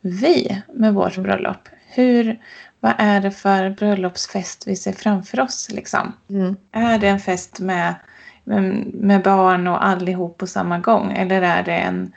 vi 0.00 0.62
med 0.74 0.94
vårt 0.94 1.16
Mm. 1.16 1.22
bröllop? 1.22 1.68
Hur, 1.88 2.40
vad 2.80 2.92
är 2.98 3.20
det 3.20 3.30
för 3.30 3.70
bröllopsfest 3.70 4.66
vi 4.66 4.76
ser 4.76 4.92
framför 4.92 5.40
oss 5.40 5.68
liksom? 5.70 6.12
Mm. 6.30 6.56
Är 6.72 6.98
det 6.98 7.08
en 7.08 7.20
fest 7.20 7.60
med, 7.60 7.94
med, 8.44 9.22
barn 9.22 9.66
och 9.66 9.86
allihop 9.86 10.38
på 10.38 10.46
samma 10.46 10.78
gång? 10.78 11.12
Eller 11.12 11.42
är 11.42 11.62
det 11.62 11.72
en 11.76 12.12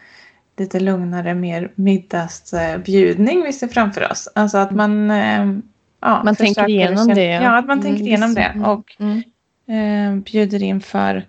lite 0.57 0.79
lugnare, 0.79 1.33
mer 1.33 1.71
middagsbjudning 1.75 3.44
vi 3.44 3.53
ser 3.53 3.68
framför 3.68 4.12
oss? 4.12 4.29
Alltså 4.35 4.57
att 4.57 4.71
man... 4.71 5.12
eh, 5.12 5.47
Ja, 6.00 6.21
Man 6.24 6.35
tänker 6.35 6.69
igenom 6.69 6.97
känna- 6.97 7.13
det. 7.15 7.25
Ja, 7.25 7.57
att 7.57 7.65
man 7.65 7.79
Mm, 7.79 7.83
tänker 7.91 8.03
igenom 8.07 8.33
det. 8.33 8.51
visst. 8.56 8.68
Och 8.68 8.95
Mm. 9.00 10.15
eh, 10.18 10.24
bjuder 10.24 10.63
in 10.63 10.81
för 10.81 11.25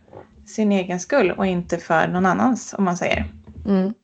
sin 0.46 0.72
egen 0.72 1.00
skull 1.00 1.30
och 1.30 1.46
inte 1.46 1.78
för 1.78 2.08
någon 2.08 2.26
annans, 2.26 2.74
om 2.78 2.84
man 2.84 2.96
säger. 2.96 3.24
Mm. 3.66 3.94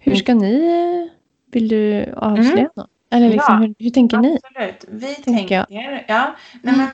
Hur 0.00 0.14
ska 0.14 0.34
ni... 0.34 1.10
Vill 1.52 1.68
du 1.68 2.12
avslöja 2.16 2.52
Mm. 2.52 2.68
något? 2.76 2.90
Eller 3.10 3.28
liksom, 3.28 3.54
Ja. 3.54 3.66
hur, 3.66 3.74
hur 3.84 3.90
tänker 3.90 4.16
ni? 4.18 4.38
Absolut. 4.44 4.84
Vi 4.88 5.14
Tänker 5.14 5.32
tänker, 5.64 6.04
ja, 6.08 6.34
nej 6.62 6.74
men 6.76 6.88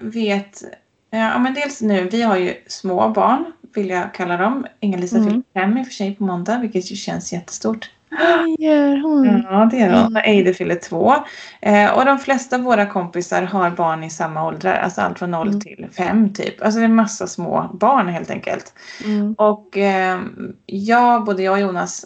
vi 0.00 0.20
vet, 0.20 0.62
ja 1.10 1.38
men 1.38 1.54
dels 1.54 1.82
nu, 1.82 2.08
vi 2.12 2.22
har 2.22 2.36
ju 2.36 2.54
små 2.66 3.08
barn, 3.08 3.44
vill 3.74 3.88
jag 3.90 4.14
kalla 4.14 4.36
dem. 4.36 4.66
Inga-Lisa 4.80 5.16
Mm. 5.16 5.28
fyller 5.28 5.42
fem 5.54 5.78
i 5.78 5.82
och 5.82 5.86
för 5.86 5.92
sig 5.94 6.14
på 6.16 6.24
måndag, 6.24 6.58
vilket 6.58 6.90
ju 6.92 6.96
känns 6.96 7.32
jättestort. 7.32 7.90
Vad 8.10 8.56
gör 8.58 9.02
hon? 9.02 9.42
Ja, 9.50 9.68
det 9.70 9.78
är 9.80 9.90
de. 9.92 9.98
Mm. 9.98 10.16
Och 10.16 10.22
Eider 10.26 10.52
fyller 10.52 10.74
två. 10.74 11.14
Eh, 11.60 11.90
och 11.98 12.04
de 12.04 12.18
flesta 12.18 12.56
av 12.56 12.62
våra 12.62 12.86
kompisar 12.86 13.42
har 13.42 13.70
barn 13.70 14.04
i 14.04 14.10
samma 14.10 14.46
åldrar, 14.46 14.74
alltså 14.74 15.00
allt 15.00 15.18
från 15.18 15.30
noll 15.30 15.48
Mm. 15.48 15.60
till 15.60 15.86
fem 15.96 16.32
typ. 16.32 16.62
Alltså 16.62 16.78
det 16.78 16.84
är 16.84 16.88
en 16.88 16.94
massa 16.94 17.26
små 17.26 17.70
barn 17.80 18.08
helt 18.08 18.30
enkelt. 18.30 18.72
Mm. 19.04 19.34
Och 19.38 19.76
eh, 19.78 20.20
jag, 20.66 21.24
både 21.24 21.42
jag 21.42 21.52
och 21.52 21.60
Jonas, 21.60 22.04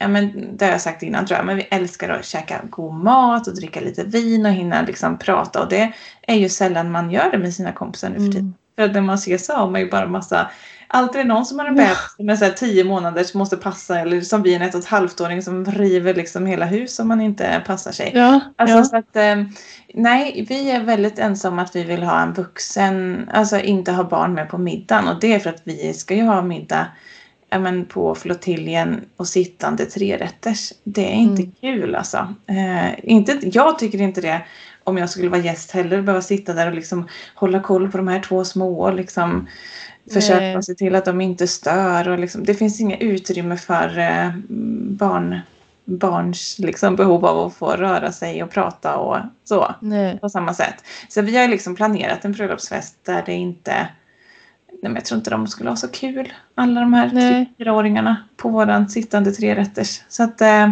ja, 0.00 0.08
men 0.08 0.56
det 0.56 0.64
har 0.64 0.72
jag 0.72 0.80
sagt 0.80 1.02
innan 1.02 1.26
tror 1.26 1.36
jag, 1.38 1.46
men 1.46 1.56
vi 1.56 1.62
älskar 1.62 2.08
att 2.08 2.24
käka 2.24 2.60
god 2.70 2.94
mat 2.94 3.46
och 3.46 3.54
dricka 3.54 3.80
lite 3.80 4.04
vin 4.04 4.46
och 4.46 4.52
hinna 4.52 4.82
liksom 4.82 5.18
prata. 5.18 5.62
Och 5.62 5.68
det 5.68 5.92
är 6.22 6.34
ju 6.34 6.48
sällan 6.48 6.90
man 6.90 7.10
gör 7.10 7.30
det 7.30 7.38
med 7.38 7.54
sina 7.54 7.72
kompisar 7.72 8.08
nu 8.08 8.14
för 8.14 8.26
tiden. 8.26 8.40
Mm. 8.40 8.54
För 8.76 8.82
att 8.82 8.92
när 8.92 9.00
man 9.00 9.14
ses 9.14 9.46
så 9.46 9.52
har 9.52 9.70
man 9.70 9.80
ju 9.80 9.90
bara 9.90 10.06
massa 10.06 10.50
Alltid 10.92 11.20
är 11.20 11.24
någon 11.24 11.46
som 11.46 11.58
har 11.58 11.66
en 11.66 11.74
bebis 11.74 12.14
som 12.16 12.28
är 12.28 12.36
så 12.36 12.44
här 12.44 12.52
tio 12.52 12.84
månader 12.84 13.24
som 13.24 13.38
måste 13.38 13.56
passa 13.56 14.00
eller 14.00 14.20
som 14.20 14.42
vi 14.42 14.54
en 14.54 14.62
ett 14.62 14.74
och 14.74 14.80
ett 14.80 14.86
halvt-åring 14.86 15.42
som 15.42 15.64
river 15.64 16.14
liksom 16.14 16.46
hela 16.46 16.66
hus 16.66 16.98
om 16.98 17.08
man 17.08 17.20
inte 17.20 17.62
passar 17.66 17.92
sig. 17.92 18.12
Ja, 18.14 18.40
Alltså 18.56 18.76
ja. 18.76 18.84
så 18.84 18.96
att 18.96 19.16
eh, 19.16 19.36
nej, 19.94 20.46
vi 20.48 20.70
är 20.70 20.80
väldigt 20.80 21.18
ensamma 21.18 21.62
att 21.62 21.76
vi 21.76 21.84
vill 21.84 22.02
ha 22.02 22.22
en 22.22 22.32
vuxen, 22.32 23.28
alltså 23.32 23.60
inte 23.60 23.92
ha 23.92 24.04
barn 24.04 24.34
med 24.34 24.48
på 24.48 24.58
middagen 24.58 25.08
och 25.08 25.20
det 25.20 25.34
är 25.34 25.38
för 25.38 25.50
att 25.50 25.62
vi 25.64 25.94
ska 25.94 26.14
ju 26.14 26.22
ha 26.22 26.42
middag 26.42 26.86
men 27.58 27.84
på 27.84 28.14
flottiljen 28.14 29.00
och 29.16 29.28
sittande 29.28 29.86
trerätters. 29.86 30.72
Det 30.84 31.06
är 31.12 31.14
inte 31.16 31.42
Mm. 31.42 31.54
kul 31.60 31.94
alltså. 31.94 32.34
Eh, 32.46 32.90
inte, 33.02 33.38
jag 33.42 33.78
tycker 33.78 34.00
inte 34.00 34.20
det 34.20 34.42
om 34.84 34.98
jag 34.98 35.10
skulle 35.10 35.28
vara 35.28 35.40
gäst 35.40 35.70
heller, 35.70 36.02
behöva 36.02 36.22
sitta 36.22 36.52
där 36.52 36.66
och 36.66 36.74
liksom 36.74 37.08
hålla 37.34 37.60
koll 37.60 37.90
på 37.90 37.96
de 37.96 38.08
här 38.08 38.20
två 38.20 38.44
små 38.44 38.80
och 38.80 38.94
liksom 38.94 39.48
försöka 40.12 40.40
Nej. 40.40 40.62
se 40.62 40.74
till 40.74 40.94
att 40.94 41.04
de 41.04 41.20
inte 41.20 41.46
stör 41.48 42.08
och 42.08 42.18
liksom, 42.18 42.44
det 42.44 42.54
finns 42.54 42.80
inget 42.80 43.00
utrymme 43.00 43.56
för 43.56 43.98
eh, 43.98 44.30
barn, 44.98 45.40
barns 45.84 46.58
liksom, 46.58 46.96
behov 46.96 47.26
av 47.26 47.46
att 47.46 47.54
få 47.54 47.70
röra 47.70 48.12
sig 48.12 48.42
och 48.42 48.50
prata 48.50 48.96
och 48.96 49.18
så 49.44 49.74
Nej. 49.80 50.18
på 50.18 50.28
samma 50.28 50.54
sätt. 50.54 50.74
Så 51.08 51.22
vi 51.22 51.36
har 51.38 51.48
liksom 51.48 51.76
planerat 51.76 52.24
en 52.24 52.32
bröllopsfest 52.32 52.96
där 53.04 53.22
det 53.26 53.32
inte 53.34 53.88
Nej, 54.82 54.90
men 54.90 54.94
jag 54.94 55.04
tror 55.04 55.18
inte 55.18 55.30
de 55.30 55.46
skulle 55.46 55.70
ha 55.70 55.76
så 55.76 55.88
kul, 55.88 56.32
alla 56.54 56.80
de 56.80 56.92
här 56.94 57.10
Nej. 57.12 57.52
fyraåringarna 57.58 58.16
på 58.36 58.48
våran 58.48 58.88
sittande 58.88 59.32
trerätters. 59.32 60.00
Så 60.08 60.22
att 60.22 60.40
eh, 60.40 60.70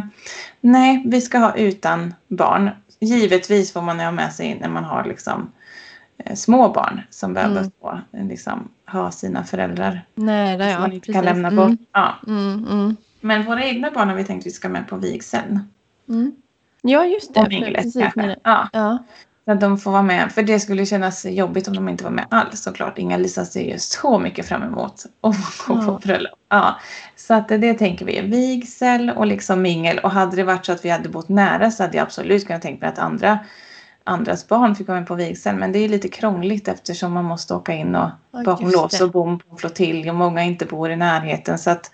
nej, 0.60 1.02
vi 1.06 1.20
ska 1.20 1.38
ha 1.38 1.54
utan 1.56 2.14
barn. 2.28 2.70
Givetvis 3.00 3.72
får 3.72 3.82
man 3.82 4.00
ha 4.00 4.10
med 4.10 4.32
sig 4.32 4.58
när 4.60 4.68
man 4.68 4.84
har 4.84 5.04
liksom 5.04 5.52
eh, 6.24 6.34
små 6.34 6.68
barn 6.68 7.00
som 7.10 7.34
behöver 7.34 7.58
Mm. 7.58 7.70
få 7.80 8.00
eh, 8.12 8.26
liksom, 8.26 8.68
ha 8.86 9.10
sina 9.10 9.44
föräldrar. 9.44 10.04
Nära, 10.14 10.58
som 10.62 10.68
ja. 10.70 10.78
man 10.80 10.92
inte 10.92 11.06
precis. 11.06 11.14
kan 11.14 11.24
lämna 11.24 11.48
Mm. 11.48 11.56
bort. 11.68 11.80
Ja. 11.92 12.14
Mm, 12.26 12.66
mm, 12.70 12.96
Men 13.20 13.44
våra 13.44 13.64
egna 13.64 13.90
barn 13.90 14.08
har 14.08 14.16
vi 14.16 14.24
tänkt 14.24 14.42
att 14.42 14.46
vi 14.46 14.50
ska 14.50 14.68
med 14.68 14.88
på 14.88 14.96
vigseln. 14.96 15.60
mm. 16.08 16.32
Ja, 16.82 17.04
just 17.04 17.34
det. 17.34 17.48
Minglet 17.48 17.74
Precis, 17.82 18.02
kanske. 18.02 18.22
det. 18.22 18.36
Ja. 18.44 18.68
Ja. 18.72 18.98
Att 19.48 19.60
de 19.60 19.78
får 19.78 19.90
vara 19.90 20.02
med. 20.02 20.32
För 20.32 20.42
det 20.42 20.60
skulle 20.60 20.86
kännas 20.86 21.24
jobbigt 21.24 21.68
om 21.68 21.74
de 21.74 21.88
inte 21.88 22.04
var 22.04 22.10
med 22.10 22.26
alls 22.30 22.62
såklart. 22.62 22.98
Inga-Lisa 22.98 23.44
ser 23.44 23.62
ju 23.72 23.78
så 23.78 24.18
mycket 24.18 24.46
fram 24.48 24.62
emot 24.62 25.04
att 25.20 25.36
gå 25.66 25.74
Ja. 25.74 25.82
på 25.86 25.92
bröllop. 25.92 26.38
Ja. 26.48 26.76
Så 27.16 27.34
att 27.34 27.48
det 27.48 27.74
tänker 27.74 28.04
vi. 28.04 28.20
Vigsel 28.20 29.10
och 29.10 29.26
liksom 29.26 29.62
mingel. 29.62 29.98
Och 29.98 30.10
hade 30.10 30.36
det 30.36 30.44
varit 30.44 30.66
så 30.66 30.72
att 30.72 30.84
vi 30.84 30.88
hade 30.90 31.08
bott 31.08 31.28
nära 31.28 31.70
så 31.70 31.82
hade 31.82 31.96
jag 31.96 32.02
absolut 32.04 32.46
kunnat 32.46 32.62
tänka 32.62 32.80
mig 32.80 32.88
att 32.88 32.98
andra 32.98 33.38
andras 34.04 34.48
barn 34.48 34.74
fick 34.74 34.88
vara 34.88 34.98
med 34.98 35.08
på 35.08 35.14
vigseln. 35.14 35.58
Men 35.58 35.72
det 35.72 35.78
är 35.78 35.88
lite 35.88 36.08
krångligt 36.08 36.68
eftersom 36.68 37.12
man 37.12 37.24
måste 37.24 37.54
åka 37.54 37.72
in 37.72 37.94
och 37.94 38.10
Ja, 38.32 38.42
bakom 38.44 38.70
lås 38.70 39.00
och 39.00 39.10
bom 39.10 39.38
på 39.38 39.56
flottilj 39.56 40.10
och 40.10 40.16
många 40.16 40.42
inte 40.42 40.64
bor 40.66 40.90
i 40.90 40.96
närheten. 40.96 41.58
Så 41.58 41.70
att 41.70 41.90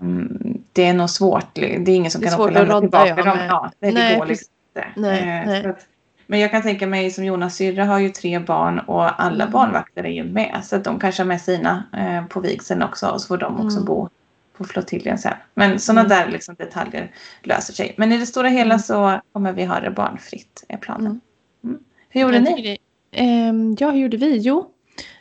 mm, 0.00 0.58
det 0.72 0.84
är 0.86 0.94
nog 0.94 1.10
svårt. 1.10 1.46
Det 1.54 1.74
är 1.74 1.88
ingen 1.88 2.10
som 2.10 2.20
Det 2.20 2.26
är 2.26 2.30
kan 2.30 2.40
åka 2.40 2.48
och 2.48 2.52
lämna 2.52 2.80
tillbaka 2.80 3.14
dem. 3.14 3.38
Ja, 3.48 3.70
det, 3.80 3.90
Nej, 3.92 4.12
det 4.12 4.18
går 4.18 4.26
liksom 4.26 4.48
inte. 4.76 4.88
Nej, 5.00 5.18
Eh, 5.20 5.46
nej. 5.46 5.66
att- 5.66 5.86
Men 6.30 6.40
jag 6.40 6.50
kan 6.50 6.62
tänka 6.62 6.86
mig 6.86 7.10
som 7.10 7.24
Jonas 7.24 7.56
syrra 7.56 7.84
har 7.84 7.98
ju 7.98 8.08
tre 8.08 8.38
barn 8.38 8.78
och 8.78 9.22
alla 9.22 9.44
Mm. 9.44 9.52
barnvakter 9.52 10.04
är 10.04 10.08
ju 10.08 10.24
med. 10.24 10.60
Så 10.64 10.76
att 10.76 10.84
de 10.84 10.98
kanske 11.00 11.22
har 11.22 11.26
med 11.28 11.40
sina 11.40 11.84
eh, 11.96 12.26
på 12.26 12.40
vigseln 12.40 12.82
också 12.82 13.06
och 13.06 13.20
så 13.20 13.26
får 13.26 13.38
de 13.38 13.54
också 13.60 13.76
Mm. 13.76 13.84
bo 13.84 14.08
på 14.56 14.64
flottiljen 14.64 15.18
sen. 15.18 15.34
Men 15.54 15.78
sådana 15.78 16.00
Mm. 16.00 16.08
där 16.10 16.32
liksom 16.32 16.54
detaljer 16.58 17.10
löser 17.42 17.72
sig. 17.72 17.94
Men 17.96 18.12
i 18.12 18.18
det 18.18 18.26
stora 18.26 18.48
hela 18.48 18.74
Mm. 18.74 18.78
så 18.78 19.20
kommer 19.32 19.52
vi 19.52 19.64
ha 19.64 19.80
det 19.80 19.90
barnfritt 19.90 20.64
är 20.68 20.76
planen. 20.76 21.20
Mm. 21.64 21.78
Hur 22.08 22.20
gjorde 22.20 22.38
ni? 22.40 22.62
det- 22.62 22.78
Ehm, 23.20 23.76
ja, 23.78 23.90
hur 23.90 23.98
gjorde 24.00 24.16
vi? 24.16 24.38
Jo, 24.38 24.66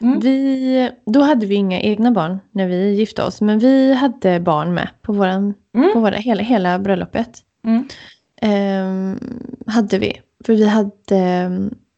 Mm. 0.01 0.19
vi, 0.19 0.91
då 1.05 1.21
hade 1.21 1.45
vi 1.45 1.55
inga 1.55 1.79
egna 1.81 2.11
barn 2.11 2.39
när 2.51 2.67
vi 2.67 2.93
gifte 2.93 3.23
oss. 3.23 3.41
Men 3.41 3.59
vi 3.59 3.93
hade 3.93 4.39
barn 4.39 4.73
med 4.73 4.89
på, 5.01 5.13
våran, 5.13 5.53
Mm. 5.75 5.93
på 5.93 5.99
våra, 5.99 6.15
hela, 6.15 6.43
hela 6.43 6.79
bröllopet. 6.79 7.29
Mm. 7.65 7.87
Ehm, 8.41 9.19
hade 9.67 9.99
vi. 9.99 10.21
För 10.47 10.53
vi 10.53 10.67
hade, 10.67 11.49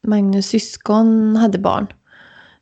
Magnus 0.08 0.46
syskon 0.48 1.36
hade 1.36 1.58
barn. 1.60 1.88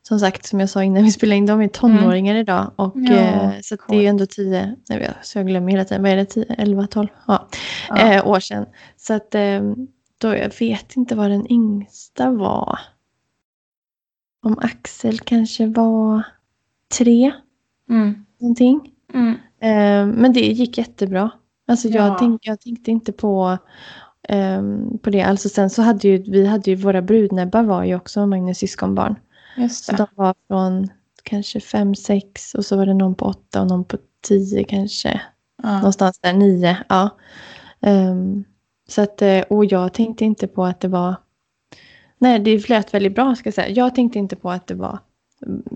Som 0.01 0.19
sagt, 0.19 0.45
som 0.45 0.59
jag 0.59 0.69
sa 0.69 0.83
innan 0.83 1.03
vi 1.03 1.11
spelade 1.11 1.35
in, 1.37 1.45
de 1.45 1.61
är 1.61 1.67
tonåringar 1.67 2.35
idag. 2.35 2.71
Och, 2.75 2.95
Mm. 2.95 3.13
Ja, 3.13 3.19
eh, 3.19 3.51
så 3.61 3.75
det 3.87 3.95
är 3.95 4.01
ju 4.01 4.07
ändå 4.07 4.25
tio, 4.25 4.75
nej, 4.89 5.11
så 5.23 5.39
jag 5.39 5.47
glömmer 5.47 5.71
hela 5.71 5.85
tiden, 5.85 6.03
vad 6.03 6.11
är 6.11 6.15
det, 6.15 6.25
10, 6.25 6.45
11, 6.57 6.87
12? 6.87 7.07
Ja, 7.27 7.47
Ja. 7.89 7.97
eh, 7.97 8.27
år 8.27 8.39
sedan. 8.39 8.65
Så 8.97 9.13
att 9.13 9.35
eh, 9.35 9.61
då, 10.21 10.35
jag 10.35 10.51
vet 10.59 10.95
inte 10.95 11.15
vad 11.15 11.31
den 11.31 11.51
yngsta 11.51 12.31
var. 12.31 12.79
Om 14.43 14.59
Axel 14.61 15.19
kanske 15.19 15.67
var 15.67 16.23
tre, 16.97 17.31
Mm. 17.89 18.25
någonting. 18.39 18.91
Mm. 19.13 19.33
Eh, 19.61 20.15
men 20.15 20.33
det 20.33 20.39
gick 20.39 20.77
jättebra. 20.77 21.31
Alltså 21.67 21.87
jag, 21.87 22.07
Ja. 22.07 22.15
tänk, 22.19 22.47
jag 22.47 22.61
tänkte 22.61 22.91
inte 22.91 23.11
på, 23.11 23.57
ehm, 24.27 24.97
på 24.97 25.09
det. 25.09 25.21
Alltså 25.21 25.49
sen 25.49 25.69
så 25.69 25.81
hade 25.81 26.07
ju 26.07 26.17
vi 26.17 26.47
hade 26.47 26.71
ju 26.71 26.75
våra 26.75 27.01
brudnäbbar 27.01 27.63
var 27.63 27.83
ju 27.83 27.95
också 27.95 28.27
Magnus 28.27 28.57
syskonbarn. 28.57 29.15
Just 29.57 29.85
Så 29.85 29.95
de 29.95 30.07
var 30.15 30.35
från 30.47 30.87
kanske 31.23 31.59
fem, 31.59 31.95
sex 31.95 32.55
och 32.55 32.65
så 32.65 32.77
var 32.77 32.85
det 32.85 32.93
någon 32.93 33.15
på 33.15 33.25
åtta 33.25 33.61
och 33.61 33.67
någon 33.67 33.85
på 33.85 33.97
tio 34.27 34.63
kanske. 34.63 35.21
Ja. 35.63 35.77
Någonstans 35.77 36.19
där, 36.19 36.33
nio. 36.33 36.77
Ja. 36.89 37.09
Ehm, 37.81 38.43
så 38.87 39.01
att, 39.01 39.21
eh, 39.21 39.39
och 39.39 39.65
jag 39.65 39.93
tänkte 39.93 40.25
inte 40.25 40.47
på 40.47 40.65
att 40.65 40.79
det 40.79 40.87
var... 40.87 41.15
Nej, 42.17 42.39
det 42.39 42.59
flöt 42.59 42.93
väldigt 42.93 43.15
bra 43.15 43.35
ska 43.35 43.47
jag 43.47 43.53
säga. 43.53 43.69
Jag 43.69 43.95
tänkte 43.95 44.19
inte 44.19 44.35
på 44.35 44.51
att 44.51 44.67
det 44.67 44.75
var 44.75 44.99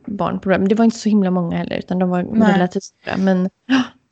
barn 0.06 0.40
på 0.40 0.50
men 0.50 0.68
Det 0.68 0.76
var 0.76 0.86
inte 0.86 0.98
så 0.98 1.10
himla 1.10 1.32
många 1.32 1.58
heller, 1.58 1.78
utan 1.78 2.00
de 2.00 2.10
var 2.10 2.24
Nej. 2.24 2.54
relativt 2.54 2.84
stora. 2.84 3.18
Men 3.18 3.50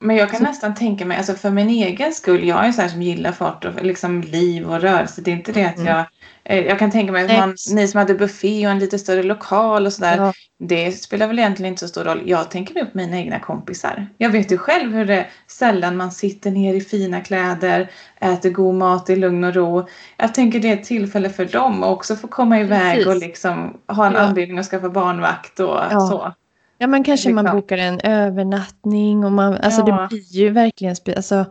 Men 0.02 0.16
jag 0.16 0.30
kan 0.30 0.38
Så- 0.38 0.44
nästan 0.44 0.76
tänka 0.76 1.06
mig, 1.06 1.18
alltså 1.18 1.34
för 1.34 1.50
min 1.52 1.70
egen 1.70 2.14
skull, 2.14 2.48
jag 2.48 2.66
är 2.66 2.72
så 2.72 2.82
här 2.82 2.90
som 2.90 3.02
gillar 3.02 3.32
fart 3.32 3.66
och 3.66 3.84
liksom 3.86 4.22
liv 4.22 4.70
och 4.70 4.82
rörelse. 4.82 5.22
Det 5.22 5.32
är 5.32 5.36
inte 5.36 5.52
det 5.52 5.66
att 5.66 5.78
Mm. 5.78 5.88
jag... 5.88 6.06
eh, 6.44 6.66
Jag 6.66 6.80
kan 6.80 6.92
tänka 6.92 7.12
mig 7.12 7.26
att 7.26 7.38
man, 7.40 7.56
ni 7.74 7.88
som 7.88 7.98
hade 7.98 8.14
buffé 8.16 8.66
och 8.66 8.72
en 8.72 8.80
lite 8.80 9.00
större 9.00 9.24
lokal 9.24 9.86
och 9.86 9.94
sådär. 9.94 10.18
ja, 10.18 10.34
Det 10.60 10.92
spelar 10.92 11.28
väl 11.28 11.40
egentligen 11.40 11.74
inte 11.74 11.80
så 11.80 11.88
stor 11.88 12.04
roll. 12.04 12.22
Jag 12.26 12.52
tänker 12.52 12.74
nu 12.74 12.86
på 12.86 12.98
mina 12.98 13.18
egna 13.18 13.40
kompisar. 13.40 14.08
Jag 14.18 14.30
vet 14.30 14.52
ju 14.52 14.58
själv 14.58 14.94
hur 14.94 15.06
det 15.06 15.26
sällan 15.48 15.98
man 15.98 16.12
sitter 16.12 16.52
ner 16.52 16.74
i 16.74 16.82
fina 16.82 17.22
kläder, 17.22 17.92
äter 18.20 18.50
god 18.50 18.76
mat 18.76 19.10
i 19.10 19.16
lugn 19.16 19.44
och 19.44 19.54
ro. 19.54 19.88
Jag 20.18 20.34
tänker 20.34 20.60
det 20.60 20.70
är 20.70 20.74
ett 20.74 20.84
tillfälle 20.84 21.30
för 21.30 21.46
dem 21.46 21.84
att 21.84 21.90
också 21.90 22.16
få 22.16 22.28
komma 22.28 22.60
iväg 22.60 22.94
Precis. 22.96 23.08
och 23.08 23.16
liksom 23.18 23.78
ha 23.88 24.06
en 24.08 24.14
Ja. 24.14 24.20
anledning 24.20 24.58
att 24.60 24.66
skaffa 24.66 24.90
barnvakt 24.90 25.60
och 25.60 25.80
Ja. 25.92 26.00
så. 26.00 26.34
Ja, 26.80 26.88
men 26.88 27.04
kanske 27.04 27.30
man 27.34 27.46
bokar 27.56 27.78
en 27.78 28.00
övernattning 28.04 29.26
och 29.26 29.32
man, 29.32 29.54
alltså 29.54 29.82
Ja. 29.88 30.02
det 30.02 30.08
blir 30.10 30.22
ju 30.34 30.50
verkligen, 30.50 30.96
alltså, 31.16 31.46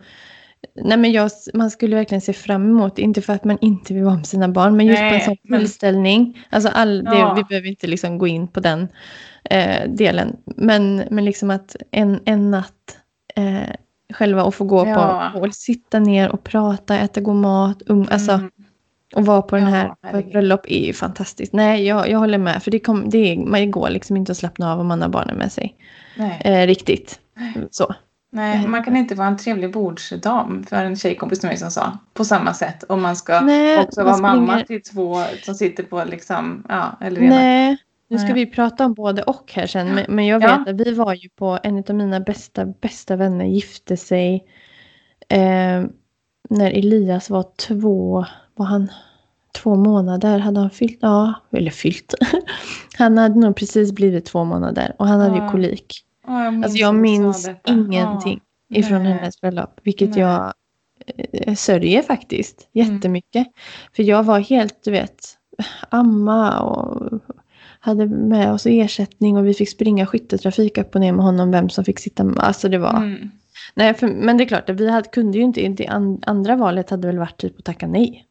nej 0.83 0.99
men 0.99 1.13
jag, 1.13 1.31
man 1.55 1.71
skulle 1.71 1.97
verkligen 1.97 2.21
se 2.21 2.33
fram 2.33 2.71
emot, 2.71 2.99
inte 2.99 3.23
för 3.23 3.33
att 3.33 3.45
man 3.45 3.59
inte 3.61 3.95
vill 3.95 4.05
vara 4.05 4.15
med 4.17 4.27
sina 4.27 4.49
barn, 4.49 4.77
men 4.77 4.87
just 4.87 4.99
på 4.99 5.05
Nej, 5.05 5.15
en 5.15 5.21
sån 5.25 5.37
men- 5.43 5.61
tillställning, 5.61 6.39
alltså 6.51 6.69
all, 6.69 7.05
det, 7.05 7.19
Ja. 7.19 7.35
vi 7.35 7.45
behöver 7.45 7.69
inte 7.69 7.87
liksom 7.87 8.19
gå 8.19 8.27
in 8.27 8.49
på 8.49 8.61
den 8.61 8.89
eh, 9.51 9.89
delen, 9.91 10.37
men, 10.57 11.03
men 11.11 11.25
liksom 11.25 11.51
att 11.51 11.77
en, 11.91 12.21
en 12.25 12.51
natt 12.51 12.99
eh, 13.37 13.75
själva 14.15 14.43
och 14.45 14.55
få 14.55 14.65
gå 14.65 14.87
Ja. 14.89 15.31
på 15.35 15.41
och 15.41 15.55
sitta 15.55 15.99
ner 15.99 16.29
och 16.33 16.45
prata, 16.45 16.99
äta 16.99 17.21
god 17.21 17.37
mat, 17.37 17.83
um, 17.87 18.07
alltså, 18.11 18.33
Mm. 18.33 18.51
Och 19.15 19.27
vara 19.27 19.43
på 19.43 19.57
den 19.57 19.65
Ja, 19.65 19.97
här 20.03 20.13
på 20.23 20.29
bröllop 20.31 20.67
är 20.69 20.87
ju 20.87 20.93
fantastiskt. 20.93 21.53
Nej, 21.53 21.87
jag, 21.87 22.09
jag 22.11 22.19
håller 22.19 22.39
med, 22.39 22.63
för 22.63 22.71
det, 22.71 22.79
kom, 22.79 23.11
det, 23.11 23.37
man 23.47 23.71
går 23.71 23.91
liksom 23.91 24.17
inte 24.17 24.33
att 24.33 24.39
slappna 24.39 24.73
av 24.73 24.81
om 24.81 24.87
man 24.87 25.03
har 25.03 25.09
barnen 25.09 25.37
med 25.37 25.53
sig. 25.53 25.77
Nej. 26.17 26.41
Eh, 26.45 26.67
riktigt. 26.67 27.21
Så. 27.71 27.95
Nej, 28.33 28.59
Nej. 28.59 28.69
man 28.69 28.85
kan 28.85 28.97
inte 28.97 29.15
vara 29.15 29.29
en 29.29 29.37
trevlig 29.37 29.73
bordsdam 29.73 30.65
för 30.65 30.77
en 30.85 30.97
tjejkompis 30.97 31.41
till 31.41 31.49
mig 31.49 31.57
som 31.59 31.71
sa. 31.71 31.99
På 32.15 32.25
samma 32.25 32.55
sätt 32.55 32.85
om 32.89 33.03
man 33.03 33.17
ska 33.17 33.41
Nej, 33.41 33.79
också 33.79 34.05
vara 34.05 34.15
springer- 34.15 34.35
mamma 34.35 34.61
till 34.61 34.83
två 34.83 35.17
som 35.43 35.55
sitter 35.55 35.83
på 35.83 36.05
liksom, 36.05 36.65
ja, 36.69 36.99
eller 37.01 37.21
ena. 37.23 37.35
Nej, 37.37 37.77
nu 38.11 38.19
ska 38.19 38.25
Nej. 38.27 38.35
vi 38.35 38.47
prata 38.47 38.85
om 38.85 38.95
både 38.95 39.23
och 39.23 39.53
här 39.55 39.67
sen. 39.67 39.95
Men, 39.95 40.05
men 40.09 40.27
jag 40.27 40.43
Ja. 40.43 40.59
vet 40.59 40.69
att 40.69 40.87
vi 40.87 40.95
var 40.95 41.15
ju 41.15 41.29
på, 41.29 41.59
en 41.63 41.79
av 41.89 41.95
mina 41.95 42.21
bästa, 42.21 42.67
bästa 42.67 43.17
vänner 43.17 43.45
gifte 43.45 43.97
sig 43.97 44.45
eh, 45.29 45.85
när 46.51 46.71
Elias 46.71 47.31
var 47.31 47.45
två, 47.69 48.25
var 48.59 48.67
han 48.67 48.89
två 49.63 49.75
månader? 49.75 50.39
Hade 50.39 50.61
han 50.61 50.71
fyllt? 50.71 50.99
Ja, 51.01 51.35
eller 51.53 51.71
fyllt. 51.71 52.15
han 52.99 53.19
hade 53.19 53.41
nog 53.41 53.57
precis 53.57 53.93
blivit 53.93 54.25
två 54.25 54.45
månader 54.45 54.95
och 54.99 55.07
han 55.07 55.21
hade 55.21 55.35
ju 55.37 55.49
kolik. 55.49 56.05
Ja, 56.27 56.45
jag 56.45 56.53
minns 56.55 56.65
Alltså 56.65 56.79
jag 56.79 56.95
minns 56.95 57.49
ingenting 57.67 58.41
Ja. 58.69 58.79
ifrån 58.79 59.03
Nej. 59.03 59.13
hennes 59.13 59.41
bröllop. 59.41 59.81
Vilket 59.83 60.11
Nej. 60.11 60.19
jag 60.21 60.53
eh, 61.33 61.55
sörjer 61.55 62.03
faktiskt 62.03 62.69
Mm. 62.75 62.95
jättemycket. 62.95 63.47
För 63.97 64.03
jag 64.03 64.23
var 64.23 64.39
helt, 64.39 64.85
du 64.85 64.91
vet, 64.91 65.17
amma 65.89 66.61
och 66.61 67.21
hade 67.81 68.07
med 68.07 68.53
oss 68.53 68.67
ersättning 68.67 69.37
och 69.37 69.47
vi 69.47 69.55
fick 69.55 69.71
springa 69.71 70.07
skytteltrafik 70.07 70.79
upp 70.79 70.95
och 70.95 71.01
ner 71.01 71.13
med 71.13 71.25
honom, 71.25 71.51
vem 71.51 71.69
som 71.69 71.85
fick 71.85 71.99
sitta 71.99 72.25
med. 72.25 72.39
Alltså 72.39 72.69
det 72.69 72.79
var... 72.79 72.97
Mm. 72.97 73.31
Nej, 73.75 73.95
för, 73.95 74.09
men 74.09 74.37
det 74.37 74.45
är 74.45 74.49
klart, 74.49 74.71
vi 74.71 74.91
hade, 74.91 75.09
kunde 75.09 75.39
ju 75.39 75.45
inte, 75.45 75.69
det 75.69 75.87
an, 75.87 76.23
andra 76.27 76.57
valet 76.57 76.91
hade 76.91 77.07
väl 77.07 77.19
varit 77.19 77.37
typ 77.37 77.59
att 77.59 77.65
tacka 77.65 77.87
nej. 77.87 78.25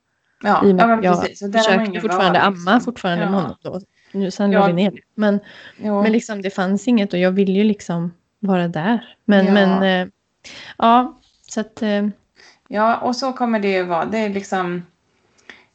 Ja, 0.44 0.65
I 0.65 0.72
och 0.72 0.75
med 0.75 0.84
ja 0.84 0.88
men 0.88 1.03
jag 1.03 1.22
precis. 1.22 1.41
Man 1.41 1.51
försökte 1.51 2.01
fortfarande 2.01 2.41
amma 2.41 2.56
liksom. 2.74 2.82
fortfarande 2.82 3.24
ja. 3.24 3.29
med 3.32 3.41
honom 3.41 3.58
då. 3.62 3.82
Nu 4.12 4.32
sen 4.32 4.51
Ja. 4.51 4.60
la 4.60 4.67
vi 4.67 4.74
ner. 4.74 4.94
Men, 5.15 5.39
Jo. 5.77 6.03
men 6.03 6.12
liksom 6.12 6.41
det 6.41 6.50
fanns 6.50 6.88
inget 6.88 7.13
och 7.13 7.20
jag 7.20 7.32
ville 7.32 7.51
ju 7.51 7.63
liksom 7.63 8.13
vara 8.39 8.67
där. 8.67 9.15
Men, 9.25 9.46
Ja. 9.46 9.51
men 9.53 9.84
eh, 9.84 10.08
ja, 10.77 11.20
så 11.50 11.60
att 11.60 11.82
eh, 11.82 12.08
Ja, 12.67 12.98
och 12.98 13.15
så 13.15 13.34
kommer 13.34 13.60
det 13.60 13.72
ju 13.72 13.84
vara. 13.84 14.06
Det 14.06 14.17
är 14.17 14.29
liksom... 14.29 14.86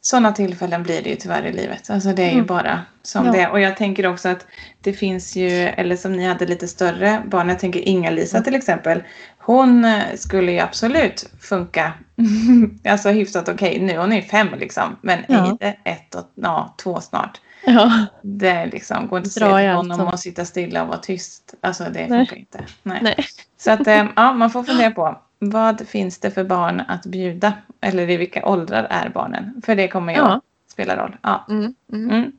Sådana 0.05 0.31
tillfällen 0.31 0.83
blir 0.83 1.01
det 1.03 1.09
ju 1.09 1.15
tyvärr 1.15 1.45
i 1.45 1.53
livet. 1.53 1.89
Alltså 1.89 2.13
det 2.13 2.21
är 2.23 2.27
ju 2.27 2.33
Mm. 2.33 2.45
bara 2.45 2.81
som 3.01 3.25
Ja. 3.25 3.31
det. 3.31 3.47
Och 3.47 3.59
jag 3.59 3.77
tänker 3.77 4.05
också 4.07 4.29
att 4.29 4.47
det 4.81 4.93
finns 4.93 5.35
ju, 5.35 5.49
eller 5.49 5.95
som 5.95 6.13
ni 6.13 6.25
hade 6.27 6.45
lite 6.45 6.67
större 6.67 7.23
barn. 7.27 7.49
Jag 7.49 7.59
tänker 7.59 7.87
Inga-Lisa 7.87 8.37
Mm. 8.37 8.43
till 8.43 8.55
exempel. 8.55 9.03
Hon 9.37 9.85
eh, 9.85 10.01
skulle 10.15 10.51
ju 10.51 10.59
absolut 10.59 11.29
funka. 11.41 11.93
alltså 12.89 13.09
hyfsat 13.09 13.49
okej. 13.49 13.79
Nu 13.79 13.97
hon 13.97 14.11
är 14.11 14.15
ju 14.15 14.21
fem 14.21 14.47
liksom. 14.57 14.95
Men 15.01 15.19
Ja. 15.27 15.47
inte 15.47 15.75
ett 15.83 16.15
och 16.15 16.31
ja, 16.35 16.75
två 16.83 17.01
snart. 17.01 17.41
ja. 17.65 18.05
Det 18.21 18.49
är 18.49 18.65
liksom, 18.67 19.07
går 19.07 19.17
inte 19.19 19.27
att 19.27 19.33
se 19.33 19.43
allt 19.67 19.77
honom 19.77 20.07
och 20.07 20.19
sitta 20.19 20.45
stilla 20.45 20.81
och 20.81 20.87
vara 20.87 20.97
tyst. 20.99 21.53
Alltså 21.61 21.83
det 21.83 22.07
Nej. 22.07 22.19
funkar 22.19 22.35
inte. 22.37 22.63
Nej. 22.83 22.99
Nej. 23.01 23.25
Så 23.57 23.71
att 23.71 23.87
eh, 23.87 24.05
ja, 24.15 24.33
man 24.33 24.49
får 24.49 24.63
fundera 24.63 24.91
på 24.91 25.21
vad 25.49 25.87
finns 25.87 26.19
det 26.19 26.31
för 26.31 26.43
barn 26.43 26.81
att 26.87 27.05
bjuda? 27.05 27.53
Eller 27.81 28.09
i 28.09 28.17
vilka 28.17 28.45
åldrar 28.45 28.87
är 28.89 29.09
barnen? 29.09 29.61
För 29.65 29.75
det 29.75 29.87
kommer 29.87 30.13
ju 30.13 30.19
Ja. 30.19 30.33
att 30.33 30.43
spela 30.71 30.97
roll. 31.03 31.15
Ja. 31.21 31.45
Mm, 31.49 31.75
mm. 31.93 32.11
Mm. 32.11 32.31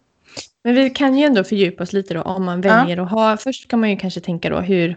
Men 0.64 0.74
vi 0.74 0.90
kan 0.90 1.18
ju 1.18 1.24
ändå 1.26 1.44
fördjupa 1.44 1.82
oss 1.82 1.92
lite 1.92 2.14
då 2.14 2.22
om 2.22 2.44
man 2.44 2.62
Ja. 2.62 2.76
väljer 2.76 2.96
att 3.02 3.10
ha, 3.10 3.36
först 3.36 3.68
kan 3.68 3.80
man 3.80 3.90
ju 3.90 3.96
kanske 3.96 4.20
tänka 4.20 4.50
då 4.50 4.60
hur 4.60 4.96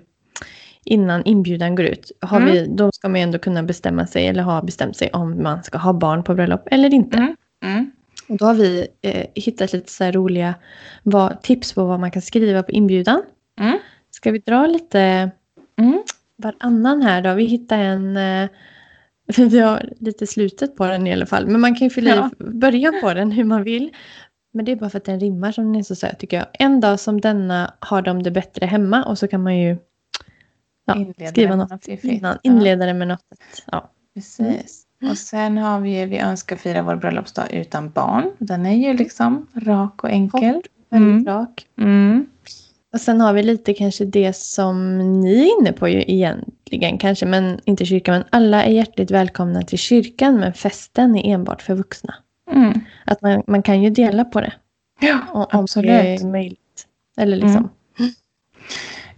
innan 0.83 1.23
inbjudan 1.25 1.75
går 1.75 1.85
ut, 1.85 2.11
har 2.21 2.41
Mm. 2.41 2.51
vi, 2.53 2.67
då 2.67 2.91
ska 2.91 3.09
man 3.09 3.19
ju 3.19 3.23
ändå 3.23 3.39
kunna 3.39 3.63
bestämma 3.63 4.07
sig 4.07 4.27
eller 4.27 4.43
ha 4.43 4.61
bestämt 4.61 4.97
sig 4.97 5.09
om 5.13 5.43
man 5.43 5.63
ska 5.63 5.77
ha 5.77 5.93
barn 5.93 6.23
på 6.23 6.33
bröllop 6.35 6.67
eller 6.71 6.93
inte. 6.93 7.17
Mm. 7.17 7.35
Mm. 7.63 7.91
Och 8.29 8.37
då 8.37 8.45
har 8.45 8.53
vi 8.53 8.87
eh, 9.01 9.25
hittat 9.35 9.73
lite 9.73 9.91
så 9.91 10.11
roliga 10.11 10.55
vad, 11.03 11.41
tips 11.41 11.73
på 11.73 11.85
vad 11.85 11.99
man 11.99 12.11
kan 12.11 12.21
skriva 12.21 12.63
på 12.63 12.71
inbjudan. 12.71 13.21
Ska 14.11 14.31
vi 14.31 14.39
dra 14.39 14.67
lite 14.67 15.31
Mm. 15.79 16.03
Varannan 16.37 17.01
här 17.01 17.21
då? 17.21 17.33
Vi 17.33 17.45
hittar 17.45 17.77
en, 17.77 18.17
eh, 18.17 18.49
vi 19.37 19.59
har 19.59 19.89
lite 19.99 20.27
slutet 20.27 20.75
på 20.75 20.85
den 20.85 21.07
i 21.07 21.13
alla 21.13 21.25
fall. 21.25 21.47
Men 21.47 21.61
man 21.61 21.75
kan 21.75 21.87
ju 21.87 21.89
fylla 21.93 22.15
Ja. 22.15 22.29
i 22.45 22.49
början 22.49 22.93
på 23.01 23.13
den 23.13 23.31
hur 23.31 23.43
man 23.43 23.63
vill. 23.63 23.91
Men 24.53 24.65
det 24.65 24.71
är 24.71 24.75
bara 24.75 24.89
för 24.89 24.97
att 24.97 25.05
den 25.05 25.19
rimmar 25.19 25.51
som 25.51 25.63
den 25.65 25.75
är 25.75 25.83
så 25.83 25.95
söt 25.95 26.19
tycker 26.19 26.37
jag. 26.37 26.45
En 26.53 26.79
dag 26.79 26.99
som 26.99 27.21
denna 27.21 27.73
har 27.79 28.01
de 28.01 28.23
det 28.23 28.31
bättre 28.31 28.65
hemma 28.65 29.03
och 29.03 29.17
så 29.17 29.27
kan 29.27 29.43
man 29.43 29.57
ju 29.57 29.77
ja, 30.85 31.05
skriva 31.29 31.55
något 31.55 31.69
något 31.69 31.87
innan. 31.87 32.37
Inleda 32.43 32.85
det 32.85 32.93
med 32.93 33.07
något. 33.07 33.21
Ja. 33.71 33.91
Precis. 34.15 34.83
Och 35.11 35.17
sen 35.17 35.57
har 35.57 35.79
vi 35.79 35.99
ju 35.99 36.05
Vi 36.05 36.17
önskar 36.19 36.55
fira 36.55 36.81
vår 36.81 36.95
bröllopsdag 36.95 37.53
utan 37.53 37.89
barn. 37.89 38.31
Den 38.39 38.65
är 38.65 38.75
ju 38.87 38.93
liksom 38.97 39.47
rak 39.53 40.03
och 40.03 40.09
enkel. 40.09 40.53
Kort, 40.53 40.67
Väldigt 40.89 41.11
Mm. 41.11 41.25
rak. 41.25 41.65
Mm. 41.77 42.25
Och 42.97 43.01
sen 43.01 43.21
har 43.21 43.33
vi 43.33 43.43
lite 43.43 43.73
kanske 43.73 44.05
det 44.05 44.35
som 44.35 44.97
ni 45.21 45.39
är 45.39 45.59
inne 45.59 45.71
på 45.71 45.87
ju 45.87 46.03
igen. 46.03 46.45
egentligen 46.65 46.97
kanske, 46.97 47.25
men 47.25 47.59
inte 47.65 47.85
kyrkan, 47.85 48.13
men 48.13 48.23
alla 48.29 48.63
är 48.63 48.71
hjärtligt 48.71 49.11
välkomna 49.11 49.61
till 49.61 49.79
kyrkan, 49.79 50.35
men 50.39 50.53
festen 50.53 51.15
är 51.15 51.33
enbart 51.33 51.61
för 51.61 51.75
vuxna. 51.75 52.15
Mm. 52.51 52.79
Att 53.05 53.21
man, 53.21 53.43
man 53.47 53.63
kan 53.63 53.83
ju 53.83 53.89
dela 53.89 54.25
på 54.25 54.41
det. 54.41 54.53
Ja, 54.99 55.19
Om 55.31 55.45
absolut. 55.51 55.91
det 55.91 56.15
är 56.15 56.27
möjligt. 56.27 56.87
Eller 57.17 57.37
liksom. 57.37 57.69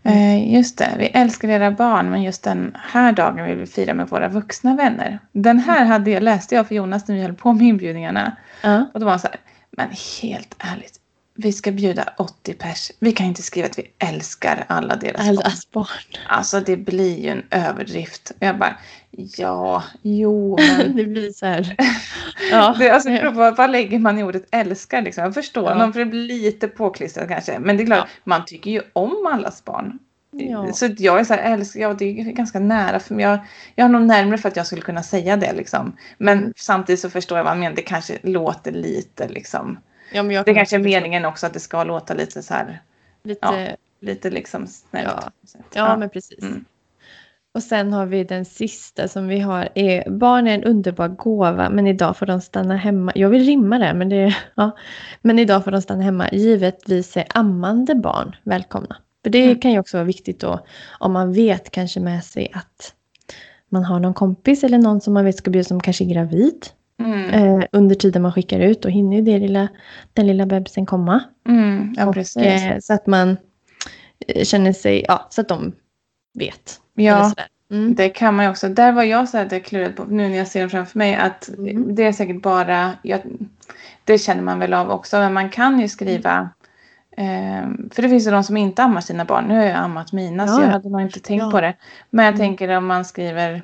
Eh, 0.03 0.53
just 0.53 0.77
det, 0.77 0.89
vi 0.97 1.05
älskar 1.05 1.49
era 1.49 1.71
barn 1.71 2.09
men 2.09 2.23
just 2.23 2.43
den 2.43 2.77
här 2.79 3.11
dagen 3.11 3.45
vill 3.45 3.57
vi 3.57 3.65
fira 3.65 3.93
med 3.93 4.07
våra 4.07 4.27
vuxna 4.27 4.75
vänner. 4.75 5.19
Den 5.31 5.59
här 5.59 5.85
hade 5.85 6.11
jag, 6.11 6.23
läste 6.23 6.55
jag 6.55 6.67
för 6.67 6.75
Jonas 6.75 7.07
när 7.07 7.15
vi 7.15 7.21
höll 7.21 7.33
på 7.33 7.53
med 7.53 7.67
inbjudningarna. 7.67 8.35
Och 8.93 8.99
då 8.99 9.05
var 9.05 9.11
han 9.11 9.19
så 9.19 9.27
här, 9.27 9.37
men 9.71 9.89
helt 10.21 10.55
ärligt, 10.59 10.98
vi 11.41 11.53
ska 11.53 11.71
bjuda 11.71 12.13
80 12.17 12.53
pers. 12.53 12.91
Vi 12.99 13.11
kan 13.11 13.25
inte 13.25 13.41
skriva 13.41 13.67
att 13.67 13.77
vi 13.79 13.91
älskar 13.99 14.65
alla 14.69 14.95
deras 14.95 15.17
barn. 15.27 15.37
Allas 15.37 15.71
barn. 15.71 15.87
Alltså 16.27 16.59
det 16.59 16.77
blir 16.77 17.19
ju 17.19 17.29
en 17.29 17.43
överdrift. 17.51 18.29
Och 18.29 18.45
jag 18.45 18.57
bara, 18.57 18.77
ja, 19.11 19.83
jo 20.01 20.57
men. 20.77 20.95
Det 20.95 21.03
blir 21.05 21.31
så 21.31 21.45
här. 21.45 21.75
Ja. 22.51 22.75
Det, 22.79 22.89
alltså, 22.89 23.09
på, 23.09 23.51
vad 23.57 23.71
lägger 23.71 23.99
man 23.99 24.19
i 24.19 24.23
ordet 24.23 24.45
älskar? 24.51 25.01
Liksom. 25.01 25.23
Jag 25.23 25.33
förstår 25.33 25.71
Ja. 25.71 25.91
för 25.91 25.99
det 25.99 26.05
blir 26.05 26.27
lite 26.27 26.67
påklistrat 26.67 27.27
kanske. 27.27 27.59
Men 27.59 27.77
det 27.77 27.83
är 27.83 27.85
klart, 27.85 27.99
Ja. 28.07 28.21
man 28.23 28.45
tycker 28.45 28.71
ju 28.71 28.81
om 28.93 29.29
allas 29.33 29.65
barn. 29.65 29.99
Ja. 30.31 30.73
Så 30.73 30.89
jag 30.97 31.19
är 31.19 31.23
så 31.23 31.33
här, 31.33 31.53
älskar, 31.53 31.79
ja 31.81 31.93
det 31.93 32.05
är 32.05 32.23
ganska 32.23 32.59
nära 32.59 32.99
för 32.99 33.15
mig. 33.15 33.25
Jag, 33.25 33.39
jag 33.75 33.85
har 33.85 33.89
nog 33.89 34.01
närmare 34.01 34.37
för 34.37 34.49
att 34.49 34.55
jag 34.55 34.65
skulle 34.67 34.81
kunna 34.81 35.03
säga 35.03 35.37
det 35.37 35.53
liksom. 35.53 35.95
Men 36.17 36.37
Mm. 36.37 36.53
samtidigt 36.57 36.99
så 36.99 37.09
förstår 37.09 37.37
jag 37.37 37.43
vad 37.43 37.51
han 37.51 37.59
menar. 37.59 37.75
Det 37.75 37.81
kanske 37.81 38.17
låter 38.23 38.71
lite 38.71 39.27
liksom. 39.27 39.79
Ja, 40.13 40.23
Det 40.23 40.33
kan 40.35 40.43
kanske 40.55 40.75
är 40.75 40.79
också 40.79 40.89
meningen 40.89 41.25
också 41.25 41.45
att 41.45 41.53
det 41.53 41.59
ska 41.59 41.83
låta 41.83 42.13
lite 42.13 42.41
så 42.41 42.53
här. 42.53 42.81
Lite, 43.23 43.39
Ja. 43.41 43.59
ja, 43.59 43.75
Lite 44.01 44.29
liksom 44.29 44.67
snällt. 44.67 45.09
Ja. 45.75 45.87
sätt. 45.93 45.99
men 45.99 46.09
precis. 46.09 46.43
Mm. 46.43 46.65
Och 47.53 47.63
sen 47.63 47.93
har 47.93 48.05
vi 48.05 48.23
den 48.23 48.45
sista 48.45 49.07
som 49.07 49.27
vi 49.27 49.39
har. 49.39 49.69
Är, 49.75 50.09
barn 50.09 50.47
är 50.47 50.53
en 50.55 50.63
underbar 50.63 51.07
gåva 51.07 51.69
men 51.69 51.87
idag 51.87 52.17
får 52.17 52.25
de 52.25 52.41
stanna 52.41 52.75
hemma. 52.75 53.11
Jag 53.15 53.29
vill 53.29 53.45
rimma 53.45 53.77
det 53.77 53.93
men 53.93 54.09
det 54.09 54.35
ja. 54.55 54.71
Men 55.21 55.39
idag 55.39 55.63
får 55.63 55.71
de 55.71 55.81
stanna 55.81 56.03
hemma. 56.03 56.29
Givetvis 56.31 57.17
är 57.17 57.25
ammande 57.29 57.95
barn 57.95 58.35
välkomna. 58.43 58.97
För 59.23 59.29
det 59.29 59.43
Mm. 59.43 59.59
kan 59.59 59.71
ju 59.71 59.79
också 59.79 59.97
vara 59.97 60.05
viktigt 60.05 60.39
då 60.39 60.65
om 60.99 61.11
man 61.13 61.33
vet 61.33 61.71
kanske 61.71 61.99
med 61.99 62.23
sig 62.23 62.51
att 62.53 62.93
man 63.69 63.83
har 63.83 63.99
någon 63.99 64.13
kompis 64.13 64.63
eller 64.63 64.77
någon 64.77 65.01
som 65.01 65.13
man 65.13 65.25
vet 65.25 65.37
ska 65.37 65.51
bjuda 65.51 65.63
som 65.67 65.79
kanske 65.79 66.03
är 66.03 66.09
gravid. 66.13 66.65
Mm. 66.99 67.29
Eh, 67.29 67.65
under 67.71 67.95
tiden 67.95 68.21
man 68.21 68.33
skickar 68.33 68.59
ut 68.59 68.85
och 68.85 68.91
hinner 68.91 69.17
ju 69.17 69.23
det 69.23 69.39
lilla, 69.39 69.67
den 70.13 70.27
lilla 70.27 70.45
bebisen 70.45 70.85
komma. 70.85 71.23
Mm. 71.47 71.93
Ja 71.97 72.05
Och, 72.07 72.17
eh, 72.17 72.79
så 72.79 72.93
att 72.93 73.07
man 73.07 73.37
eh, 74.27 74.43
känner 74.43 74.73
sig, 74.73 75.05
ja 75.07 75.27
så 75.29 75.41
att 75.41 75.47
de 75.47 75.71
vet. 76.39 76.79
Ja. 76.95 77.33
Mm. 77.71 77.95
Det 77.95 78.09
kan 78.09 78.35
man 78.35 78.45
ju 78.45 78.51
också. 78.51 78.69
Där 78.69 78.91
var 78.91 79.03
jag 79.03 79.29
så 79.29 79.37
här, 79.37 79.45
det 79.45 79.59
klurade 79.59 79.89
på 79.93 80.03
nu 80.03 80.29
när 80.29 80.37
jag 80.37 80.47
ser 80.47 80.59
den 80.59 80.69
framför 80.69 80.97
mig 80.97 81.15
att 81.15 81.49
Mm. 81.49 81.95
det 81.95 82.03
är 82.03 82.11
säkert 82.11 82.41
bara, 82.41 82.91
jag, 83.01 83.19
det 84.03 84.17
känner 84.17 84.41
man 84.41 84.59
väl 84.59 84.73
av 84.73 84.91
också, 84.91 85.17
men 85.17 85.33
man 85.33 85.49
kan 85.49 85.79
ju 85.79 85.87
skriva 85.87 86.49
eh, 87.17 87.69
för 87.91 88.01
det 88.01 88.09
finns 88.09 88.27
ju 88.27 88.31
de 88.31 88.43
som 88.43 88.57
inte 88.57 88.83
ammar 88.83 89.01
sina 89.01 89.25
barn. 89.25 89.45
Nu 89.47 89.57
har 89.57 89.63
jag 89.65 89.75
ammat 89.77 90.13
mina 90.13 90.47
så 90.47 90.53
Ja, 90.53 90.59
jag 90.61 90.67
ja. 90.67 90.71
hade 90.71 90.89
nog 90.89 91.01
inte 91.01 91.19
tänkt 91.19 91.41
Ja. 91.43 91.51
på 91.51 91.61
det. 91.61 91.73
Men 92.09 92.25
jag 92.25 92.33
Mm. 92.35 92.39
tänker 92.47 92.77
om 92.77 92.85
man 92.85 93.05
skriver 93.05 93.61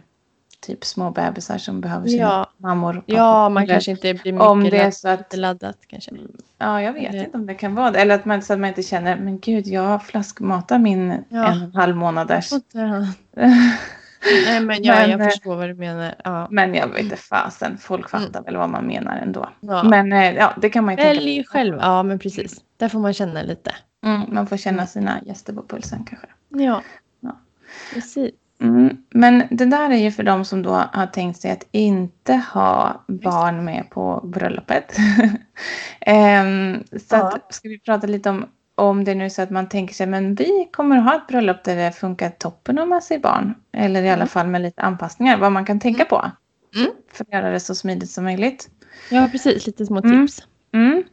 typ 0.66 0.86
små 0.86 1.12
bebisar 1.12 1.58
som 1.58 1.82
behöver 1.82 2.08
sina 2.08 2.22
Ja. 2.24 2.50
mammor. 2.58 2.98
och 2.98 3.04
Ja, 3.06 3.50
man 3.50 3.68
kanske 3.68 3.92
inte 3.92 4.14
blir 4.14 4.34
mycket 4.34 4.48
Om 4.48 4.64
det 4.64 4.78
är 4.78 4.92
så 4.92 5.10
att, 5.10 5.38
laddat 5.38 5.78
kanske. 5.88 6.12
ja 6.58 6.82
jag 6.82 6.94
vet 6.94 7.10
Eller- 7.10 7.24
inte 7.26 7.38
om 7.38 7.46
det 7.46 7.54
kan 7.54 7.76
vara 7.76 7.92
det. 7.92 8.00
Eller 8.00 8.16
att 8.16 8.26
man, 8.26 8.42
så 8.42 8.54
att 8.54 8.60
man 8.60 8.68
inte 8.68 8.84
känner, 8.84 9.16
men 9.18 9.40
gud 9.40 9.68
jag 9.68 10.04
flaskmatar 10.04 10.80
min 10.80 11.24
Ja. 11.30 11.48
en 11.52 11.58
och 11.58 11.64
en 11.68 11.76
halv 11.76 11.96
månaders. 11.96 12.50
Nej 14.46 14.60
men, 14.62 14.84
ja, 14.84 14.96
Men, 14.96 15.10
jag 15.12 15.22
eh, 15.22 15.26
förstår 15.28 15.56
vad 15.56 15.70
du 15.70 15.74
menar. 15.74 16.16
Ja. 16.24 16.48
Men 16.52 16.74
jag 16.76 16.88
vet 16.88 17.02
inte 17.02 17.16
fasen, 17.16 17.78
folk 17.78 18.14
Mm. 18.14 18.26
fattar 18.26 18.44
väl 18.44 18.58
vad 18.58 18.70
man 18.70 18.86
menar 18.88 19.18
ändå. 19.18 19.50
Ja. 19.60 19.84
Men 19.84 20.14
eh, 20.14 20.32
ja, 20.36 20.54
det 20.62 20.70
kan 20.70 20.86
man 20.86 20.94
ju 20.94 21.04
tänka. 21.04 21.20
Välj 21.20 21.44
själv. 21.44 21.78
Ja 21.82 22.04
men 22.04 22.20
precis. 22.20 22.62
Där 22.78 22.90
får 22.90 23.00
man 23.00 23.14
känna 23.14 23.42
lite. 23.42 23.72
Mm, 24.06 24.22
man 24.34 24.48
får 24.48 24.58
känna 24.58 24.88
sina 24.88 25.20
gäster 25.26 25.54
på 25.54 25.64
pulsen 25.68 26.06
kanske. 26.10 26.28
Ja. 26.50 26.82
Ja. 27.20 27.38
Precis. 27.94 28.32
Mm, 28.62 28.98
men 29.10 29.44
det 29.52 29.66
där 29.66 29.90
är 29.90 29.96
ju 29.98 30.12
för 30.12 30.24
de 30.24 30.46
som 30.46 30.64
då 30.64 30.72
har 30.72 31.08
tänkt 31.08 31.42
sig 31.42 31.52
att 31.52 31.68
inte 31.72 32.34
ha 32.54 33.04
barn 33.08 33.66
med 33.66 33.90
på 33.90 34.22
bröllopet. 34.24 34.96
Ehm, 36.02 36.84
så 36.92 37.16
Ja. 37.16 37.28
att, 37.36 37.54
ska 37.54 37.70
vi 37.70 37.80
prata 37.80 38.08
lite 38.08 38.30
om 38.30 38.46
om 38.78 39.04
det 39.04 39.16
nu 39.16 39.30
så 39.30 39.42
att 39.42 39.50
man 39.50 39.70
tänker 39.70 39.94
sig 39.94 40.08
men 40.08 40.36
vi 40.36 40.70
kommer 40.72 40.98
ha 40.98 41.16
ett 41.16 41.28
bröllop 41.28 41.64
där 41.64 41.76
det 41.76 41.92
funkar 41.92 42.30
toppen 42.30 42.80
om 42.80 42.90
man 42.90 43.02
ser 43.02 43.20
barn. 43.20 43.56
Eller 43.74 44.04
i 44.04 44.08
alla 44.10 44.16
Mm. 44.16 44.28
fall 44.28 44.48
med 44.48 44.62
lite 44.62 44.82
anpassningar. 44.82 45.38
Vad 45.38 45.52
man 45.52 45.66
kan 45.66 45.80
tänka 45.80 46.06
på. 46.06 46.32
Mm. 46.76 46.92
För 47.14 47.24
att 47.24 47.34
göra 47.34 47.50
det 47.52 47.60
så 47.60 47.76
smidigt 47.76 48.10
som 48.10 48.24
möjligt. 48.24 48.70
Ja 49.10 49.30
precis, 49.32 49.68
lite 49.68 49.86
små 49.86 50.00
Mm. 50.00 50.28
tips. 50.28 50.48
Mm. 50.74 51.04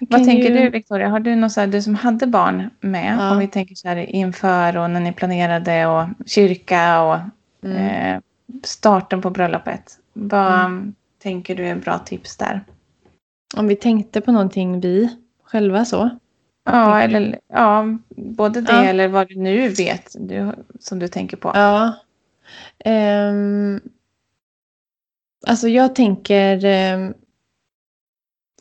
Vad 0.00 0.24
tänker 0.24 0.48
ju- 0.50 0.54
du 0.62 0.70
Victoria? 0.70 1.08
Har 1.08 1.20
du 1.20 1.36
något 1.36 1.52
så 1.52 1.60
här, 1.60 1.66
du 1.66 1.82
som 1.82 1.94
hade 1.94 2.26
barn 2.26 2.70
med? 2.80 3.16
Ja. 3.18 3.30
Om 3.32 3.38
vi 3.38 3.46
tänker 3.48 3.74
så 3.74 3.88
här 3.88 3.96
inför 3.96 4.76
och 4.76 4.90
när 4.90 5.00
ni 5.00 5.12
planerade 5.12 5.86
och 5.86 6.04
kyrka 6.26 7.02
och 7.02 7.18
Mm. 7.64 7.76
eh, 7.76 8.20
starten 8.64 9.20
på 9.22 9.30
bröllopet. 9.30 9.98
Vad 10.12 10.92
tänker 11.22 11.54
du 11.54 11.66
är 11.68 11.74
bra 11.76 11.98
tips 11.98 12.36
där? 12.36 12.64
Om 13.56 13.66
vi 13.66 13.76
tänkte 13.76 14.20
på 14.20 14.32
någonting 14.32 14.80
vi 14.80 15.16
själva 15.44 15.84
så. 15.84 16.10
Ja, 16.64 17.00
eller 17.02 17.38
ja, 17.52 17.84
både 18.16 18.60
det 18.60 18.72
Ja. 18.72 18.84
eller 18.84 19.08
vad 19.08 19.28
du 19.28 19.36
nu 19.36 19.68
vet 19.68 20.16
du, 20.20 20.52
som 20.80 20.98
du 20.98 21.08
tänker 21.08 21.36
på. 21.36 21.50
Ja. 21.54 21.92
Ehm, 22.84 23.80
alltså 25.46 25.68
jag 25.68 25.94
tänker 25.94 26.64
ehm, 26.64 27.14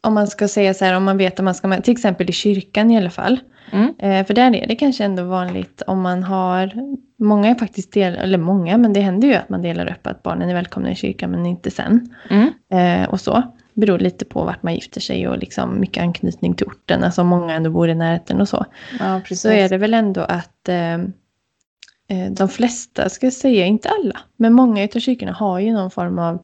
om 0.03 0.13
man 0.13 0.27
ska 0.27 0.47
säga 0.47 0.73
så 0.73 0.85
här, 0.85 0.97
om 0.97 1.03
man 1.03 1.17
vet 1.17 1.39
att 1.39 1.45
man 1.45 1.55
ska 1.55 1.81
till 1.81 1.91
exempel 1.91 2.29
i 2.29 2.33
kyrkan 2.33 2.91
i 2.91 2.97
alla 2.97 3.09
fall. 3.09 3.39
Mm. 3.71 3.93
Eh, 3.99 4.25
för 4.25 4.33
där 4.33 4.55
är 4.55 4.67
det 4.67 4.75
kanske 4.75 5.03
ändå 5.03 5.23
vanligt 5.23 5.81
om 5.87 6.01
man 6.01 6.23
har, 6.23 6.71
många 7.19 7.49
är 7.49 7.55
faktiskt 7.55 7.93
del, 7.93 8.15
eller 8.15 8.37
många, 8.37 8.77
men 8.77 8.93
det 8.93 8.99
händer 8.99 9.27
ju 9.27 9.33
att 9.33 9.49
man 9.49 9.61
delar 9.61 9.91
upp 9.91 10.07
att 10.07 10.23
barnen 10.23 10.49
är 10.49 10.53
välkomna 10.53 10.91
i 10.91 10.95
kyrkan 10.95 11.31
men 11.31 11.45
inte 11.45 11.71
sen. 11.71 12.15
Mm. 12.29 12.49
Eh, 12.71 13.09
och 13.09 13.21
så. 13.21 13.43
Beror 13.73 13.99
lite 13.99 14.25
på 14.25 14.43
vart 14.43 14.63
man 14.63 14.75
gifter 14.75 15.01
sig 15.01 15.27
och 15.27 15.37
liksom 15.37 15.79
mycket 15.79 16.03
anknytning 16.03 16.53
till 16.53 16.67
orten, 16.67 17.03
alltså 17.03 17.23
många 17.23 17.53
ändå 17.53 17.69
bor 17.69 17.89
i 17.89 17.95
närheten 17.95 18.41
och 18.41 18.49
så. 18.49 18.65
Ja, 18.99 19.21
precis. 19.23 19.41
Så 19.41 19.49
är 19.49 19.69
det 19.69 19.77
väl 19.77 19.93
ändå 19.93 20.21
att 20.21 20.69
eh, 20.69 20.93
eh, 20.93 22.31
de 22.31 22.49
flesta, 22.49 23.09
ska 23.09 23.25
jag 23.25 23.33
säga, 23.33 23.65
inte 23.65 23.89
alla, 23.89 24.19
men 24.37 24.53
många 24.53 24.83
utav 24.83 24.99
kyrkorna 24.99 25.31
har 25.31 25.59
ju 25.59 25.73
någon 25.73 25.91
form 25.91 26.19
av, 26.19 26.39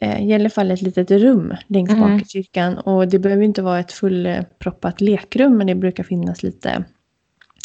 i 0.00 0.34
alla 0.34 0.50
fall 0.50 0.70
ett 0.70 0.82
litet 0.82 1.10
rum 1.10 1.54
längst 1.66 1.92
Mm. 1.92 2.12
bak 2.12 2.22
i 2.22 2.28
kyrkan. 2.28 2.78
Och 2.78 3.08
det 3.08 3.18
behöver 3.18 3.42
inte 3.42 3.62
vara 3.62 3.80
ett 3.80 3.92
fullproppat 3.92 5.00
lekrum, 5.00 5.56
men 5.58 5.66
det 5.66 5.74
brukar 5.74 6.04
finnas 6.04 6.42
lite 6.42 6.84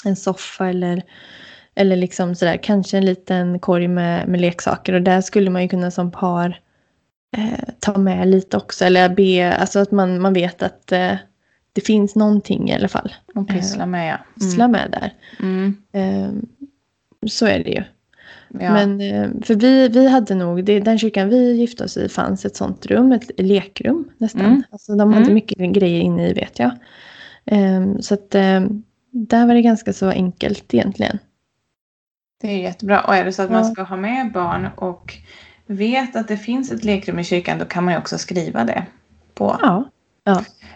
en 0.06 0.16
soffa 0.16 0.70
eller, 0.70 1.04
eller 1.76 1.96
liksom 1.96 2.36
sådär, 2.36 2.58
kanske 2.58 2.98
en 2.98 3.06
liten 3.06 3.60
korg 3.60 3.88
med, 3.88 4.28
med 4.28 4.42
leksaker. 4.42 4.94
Och 4.94 5.02
där 5.02 5.22
skulle 5.22 5.50
man 5.50 5.62
ju 5.62 5.68
kunna 5.68 5.92
som 5.92 6.12
par 6.12 6.60
eh, 7.38 7.70
ta 7.80 7.98
med 7.98 8.28
lite 8.28 8.58
också, 8.58 8.86
eller 8.86 9.10
be, 9.10 9.56
alltså 9.56 9.80
att 9.80 9.92
man, 9.92 10.22
man 10.22 10.34
vet 10.34 10.64
att 10.64 10.92
eh, 10.92 11.16
det 11.74 11.82
finns 11.82 12.16
någonting 12.16 12.70
i 12.70 12.76
alla 12.76 12.88
fall. 12.88 13.14
Och 13.36 13.48
pyssla 13.48 13.86
med 13.86 14.14
ja. 14.14 14.18
Pyssla 14.36 14.68
med 14.68 14.92
där. 14.92 15.14
Mm. 15.40 15.78
Ehm, 15.92 16.46
så 17.28 17.46
är 17.46 17.64
det 17.64 17.70
ju. 17.70 17.84
Ja. 18.60 18.74
Men 18.74 19.02
eh, 19.02 19.30
för 19.44 19.56
vi, 19.56 19.88
vi 19.88 20.10
hade 20.10 20.36
nog, 20.36 20.66
det, 20.66 20.80
den 20.80 21.00
kyrkan 21.00 21.30
vi 21.30 21.54
gifte 21.54 21.84
oss 21.84 21.98
i 21.98 22.10
fanns 22.10 22.46
ett 22.46 22.56
sånt 22.56 22.86
rum, 22.86 23.12
ett 23.12 23.32
lekrum 23.38 24.10
nästan. 24.18 24.46
Mm. 24.46 24.64
Alltså 24.72 24.96
de 24.96 25.14
hade 25.14 25.24
Mm. 25.26 25.34
mycket 25.34 25.58
grejer 25.74 26.02
inne 26.02 26.30
i 26.30 26.34
vet 26.34 26.60
jag. 26.60 26.72
Ehm, 27.46 28.02
så 28.02 28.14
att 28.14 28.36
ehm, 28.36 28.84
där 29.12 29.48
var 29.48 29.54
det 29.54 29.62
ganska 29.62 29.94
så 29.94 30.10
enkelt 30.10 30.74
egentligen. 30.74 31.20
Det 32.42 32.48
är 32.48 32.58
jättebra. 32.58 33.02
Och 33.02 33.16
är 33.16 33.26
det 33.26 33.32
så 33.34 33.42
att 33.42 33.52
man 33.52 33.64
Ja. 33.66 33.72
ska 33.72 33.84
ha 33.84 33.98
med 33.98 34.32
barn 34.32 34.68
och 34.76 35.14
vet 35.66 36.16
att 36.16 36.28
det 36.28 36.38
finns 36.38 36.72
ett 36.72 36.84
lekrum 36.84 37.20
i 37.20 37.24
kyrkan 37.24 37.60
då 37.60 37.66
kan 37.66 37.84
man 37.84 37.94
ju 37.94 38.00
också 38.00 38.18
skriva 38.18 38.64
det. 38.64 38.86
På, 39.34 39.58
Ja. 39.62 39.84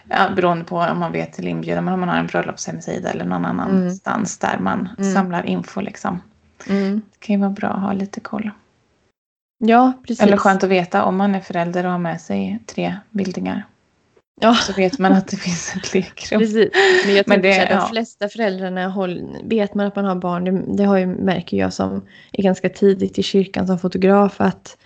ja, 0.10 0.30
beroende 0.36 0.66
på 0.66 0.78
om 0.78 1.00
man 1.00 1.12
vet 1.12 1.34
till 1.34 1.48
inbjudan 1.48 1.86
men 1.86 1.94
om 1.94 2.00
man 2.00 2.10
har 2.10 2.18
en 2.18 2.28
bröllopshemsida 2.28 3.10
eller 3.10 3.26
någon 3.26 3.46
annanstans 3.46 4.38
där 4.38 4.58
man 4.60 4.90
Mm. 5.00 5.14
samlar 5.14 5.46
info 5.46 5.82
liksom. 5.82 6.22
Mm. 6.70 7.02
Det 7.12 7.20
kan 7.26 7.36
ju 7.36 7.40
vara 7.40 7.50
bra 7.52 7.70
att 7.70 7.82
ha 7.82 7.94
lite 7.94 8.20
koll. 8.20 8.52
Ja, 9.66 9.94
precis. 10.08 10.24
Eller 10.24 10.38
skönt 10.38 10.64
att 10.64 10.70
veta 10.70 11.04
om 11.04 11.18
man 11.18 11.36
är 11.36 11.40
förälder 11.40 11.86
och 11.86 11.92
har 11.92 12.00
med 12.00 12.22
sig 12.22 12.60
tre 12.66 12.96
bildningar. 13.12 13.66
Ja. 14.42 14.54
Så 14.56 14.74
vet 14.74 15.00
man 15.00 15.14
att 15.14 15.28
det 15.28 15.38
finns 15.48 15.76
ett 15.76 15.94
lekrum. 15.94 16.40
Precis. 16.40 16.70
Men 17.06 17.16
jag 17.16 17.28
Men 17.28 17.42
det- 17.42 17.54
så 17.54 17.60
här, 17.60 17.68
de 17.68 17.74
ja. 17.74 17.88
flesta 17.92 18.30
föräldrarna 18.30 18.88
håll, 18.88 19.38
vet 19.44 19.74
man 19.76 19.86
att 19.86 19.96
man 19.96 20.06
har 20.06 20.16
barn. 20.16 20.44
Det, 20.44 20.78
det 20.78 20.84
har 20.84 20.98
ju, 20.98 21.06
märker 21.06 21.58
jag 21.58 21.74
som 21.74 22.02
är 22.32 22.44
ganska 22.44 22.70
tidigt 22.70 23.20
i 23.20 23.24
kyrkan 23.24 23.68
som 23.68 23.80
fotograf 23.80 24.42
att 24.42 24.78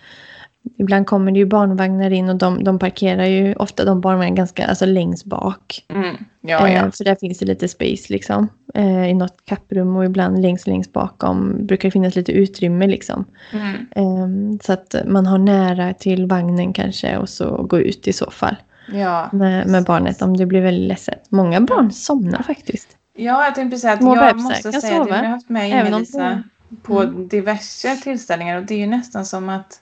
ibland 0.78 1.06
kommer 1.06 1.32
det 1.32 1.38
ju 1.38 1.46
barnvagnar 1.46 2.10
in 2.10 2.28
och 2.28 2.36
de, 2.36 2.64
de 2.64 2.78
parkerar 2.78 3.24
ju 3.24 3.54
ofta 3.54 3.84
de 3.84 4.00
barnvagnarna 4.00 4.36
ganska 4.36 4.66
alltså 4.66 4.86
längst 4.86 5.24
bak. 5.24 5.84
Mm. 5.88 6.16
Ja, 6.40 6.68
ja. 6.68 6.86
Eh, 6.86 6.90
för 6.90 7.04
där 7.04 7.14
finns 7.20 7.38
det 7.38 7.46
lite 7.46 7.68
space 7.68 8.12
liksom. 8.12 8.48
Eh, 8.74 9.10
I 9.10 9.14
något 9.14 9.44
kapprum 9.44 9.96
och 9.96 10.04
ibland 10.04 10.42
längst 10.42 10.66
längst 10.66 10.92
bakom 10.92 11.66
brukar 11.66 11.88
det 11.88 11.92
finnas 11.92 12.14
lite 12.14 12.32
utrymme 12.32 12.86
liksom. 12.86 13.24
Mm. 13.52 13.86
Eh, 13.90 14.58
så 14.62 14.72
att 14.72 14.94
man 15.06 15.26
har 15.26 15.38
nära 15.38 15.94
till 15.94 16.26
vagnen 16.26 16.72
kanske 16.72 17.16
och 17.16 17.28
så 17.28 17.62
gå 17.62 17.80
ut 17.80 18.08
i 18.08 18.12
så 18.12 18.30
fall. 18.30 18.56
Ja. 18.92 19.28
Med, 19.32 19.66
med 19.68 19.84
barnet 19.84 20.22
om 20.22 20.36
det 20.36 20.46
blir 20.46 20.60
väldigt 20.60 20.88
ledset. 20.88 21.26
Många 21.28 21.60
barn 21.60 21.92
somnar 21.92 22.42
faktiskt. 22.42 22.88
ja, 23.16 23.44
jag 23.44 23.54
tänkte 23.54 23.78
säga 23.78 23.92
att 23.92 24.00
Små 24.00 24.16
jag 24.16 24.36
måste 24.40 24.62
säga 24.62 24.78
att 24.78 24.84
jag 24.84 25.06
sova, 25.06 25.16
har 25.16 25.24
haft 25.24 25.48
med 25.48 25.72
även 25.80 25.94
om 25.94 26.00
Inga-Lisa 26.00 26.42
på 26.82 27.00
Mm. 27.00 27.28
diverse 27.28 27.96
tillställningar 27.96 28.56
och 28.58 28.64
det 28.64 28.74
är 28.74 28.78
ju 28.78 28.86
nästan 28.86 29.24
som 29.24 29.48
att 29.48 29.80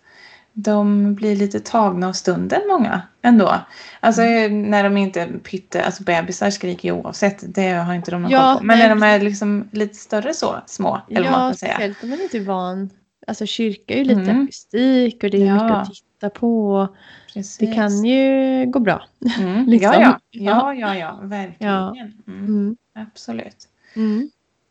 de 0.53 1.15
blir 1.15 1.37
lite 1.37 1.61
tagna 1.61 2.09
av 2.09 2.13
stunden 2.13 2.61
många 2.69 3.03
ändå. 3.23 3.55
Alltså 4.01 4.23
Mm. 4.23 4.63
när 4.63 4.85
de 4.85 4.97
inte 4.97 5.27
pytte, 5.27 5.85
alltså 5.85 6.03
bebisar 6.03 6.51
skriker 6.51 6.89
ju 6.89 6.95
oavsett, 6.95 7.55
det 7.55 7.69
har 7.73 7.95
inte 7.95 8.11
de 8.11 8.23
någon 8.23 8.31
Ja, 8.31 8.41
koll 8.53 8.59
på. 8.59 8.65
Men 8.65 8.79
nej, 8.79 8.89
när 8.89 8.95
de 8.95 9.03
är 9.03 9.21
liksom 9.21 9.69
lite 9.73 9.95
större 9.95 10.35
så, 10.35 10.57
små, 10.67 11.01
eller 11.11 11.23
vad 11.23 11.33
man 11.33 11.41
Ja, 11.43 11.49
kan 11.49 11.57
säga. 11.57 11.73
speciellt 11.73 12.03
om 12.03 12.11
man 12.11 12.21
inte 12.21 12.37
är 12.39 12.45
van. 12.45 12.91
Alltså 13.27 13.47
kyrka 13.47 13.95
är 13.95 13.99
ju 13.99 14.05
lite 14.05 14.21
Mm. 14.21 14.43
akustik 14.45 15.25
och 15.25 15.31
det 15.31 15.43
är 15.43 15.47
Ja. 15.47 15.55
mycket 15.55 15.71
att 15.77 15.95
titta 15.95 16.31
på. 16.31 16.89
Precis. 17.35 17.59
Det 17.59 17.67
kan 17.75 18.05
ju 18.05 18.67
gå 18.67 18.79
bra. 18.81 19.03
Mm. 19.39 19.67
liksom. 19.67 19.93
Ja, 20.01 20.01
ja, 20.01 20.19
Ja. 20.31 20.75
ja, 20.75 20.95
ja, 20.95 20.97
ja, 20.97 21.19
verkligen. 21.23 21.73
Ja. 21.73 21.97
Mm. 22.29 22.45
Mm. 22.47 22.77
Absolut. 22.95 23.57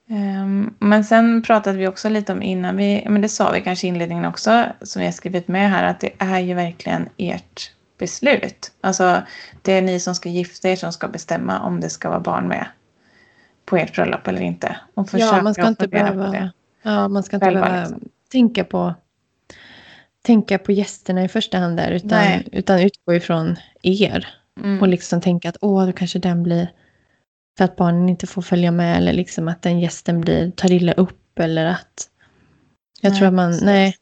Ehm, 0.10 0.74
men 0.80 1.04
sen 1.04 1.42
pratade 1.42 1.78
vi 1.78 1.88
också 1.88 2.10
lite 2.10 2.32
om 2.32 2.42
innan 2.42 2.78
vi, 2.78 3.06
men 3.10 3.22
det 3.22 3.30
sa 3.30 3.52
vi 3.52 3.62
kanske 3.62 3.88
i 3.88 3.90
inledningen 3.90 4.26
också, 4.26 4.66
som 4.82 5.00
vi 5.00 5.06
har 5.06 5.12
skrivit 5.14 5.48
med 5.48 5.70
här, 5.70 5.84
att 5.84 6.00
det 6.00 6.12
är 6.20 6.40
ju 6.40 6.54
verkligen 6.54 7.10
ert 7.18 7.72
beslut. 8.00 8.72
Alltså 8.82 9.22
det 9.62 9.74
är 9.74 9.82
ni 9.82 10.00
som 10.00 10.16
ska 10.16 10.30
gifta 10.30 10.70
er 10.70 10.76
som 10.76 10.92
ska 10.94 11.08
bestämma 11.08 11.60
om 11.60 11.80
det 11.80 11.90
ska 11.90 12.10
vara 12.10 12.20
barn 12.20 12.48
med 12.48 12.68
på 13.66 13.78
ert 13.78 13.96
bröllop 13.96 14.28
eller 14.28 14.42
inte. 14.42 14.80
Och 14.94 15.10
Ja, 15.14 15.42
man 15.42 15.54
ska 15.54 15.68
inte 15.68 15.88
behöva, 15.88 16.52
ja, 16.84 17.08
man 17.08 17.24
ska 17.24 17.36
inte 17.36 17.46
Själva, 17.46 17.62
behöva 17.62 17.80
liksom. 17.82 18.10
tänka 18.32 18.64
på 18.64 18.94
tänka 20.22 20.58
på 20.60 20.72
gästerna 20.72 21.24
i 21.24 21.28
första 21.28 21.58
hand 21.58 21.78
där 21.78 21.92
utan, 21.92 22.10
Nej. 22.10 22.48
utan 22.52 22.80
utgå 22.80 23.14
ifrån 23.14 23.56
er 23.82 24.28
Mm. 24.60 24.82
och 24.82 24.88
liksom 24.88 25.22
tänka 25.22 25.50
att 25.50 25.58
åh, 25.62 25.86
då 25.86 25.92
kanske 25.94 26.20
den 26.20 26.44
blir 26.44 26.72
för 27.58 27.66
att 27.66 27.76
barnen 27.76 28.10
inte 28.10 28.28
får 28.28 28.42
följa 28.42 28.72
med 28.72 28.98
eller 28.98 29.14
liksom 29.14 29.48
att 29.48 29.62
den 29.62 29.80
gästen 29.80 30.22
blir, 30.22 30.52
tar 30.52 30.72
illa 30.72 30.94
upp 30.94 31.40
eller 31.40 31.66
att 31.66 32.10
jag 33.02 33.10
Nej, 33.10 33.20
tror 33.20 33.28
att 33.28 33.34
man, 33.34 33.50
precis. 33.52 33.66
nej, 33.66 33.96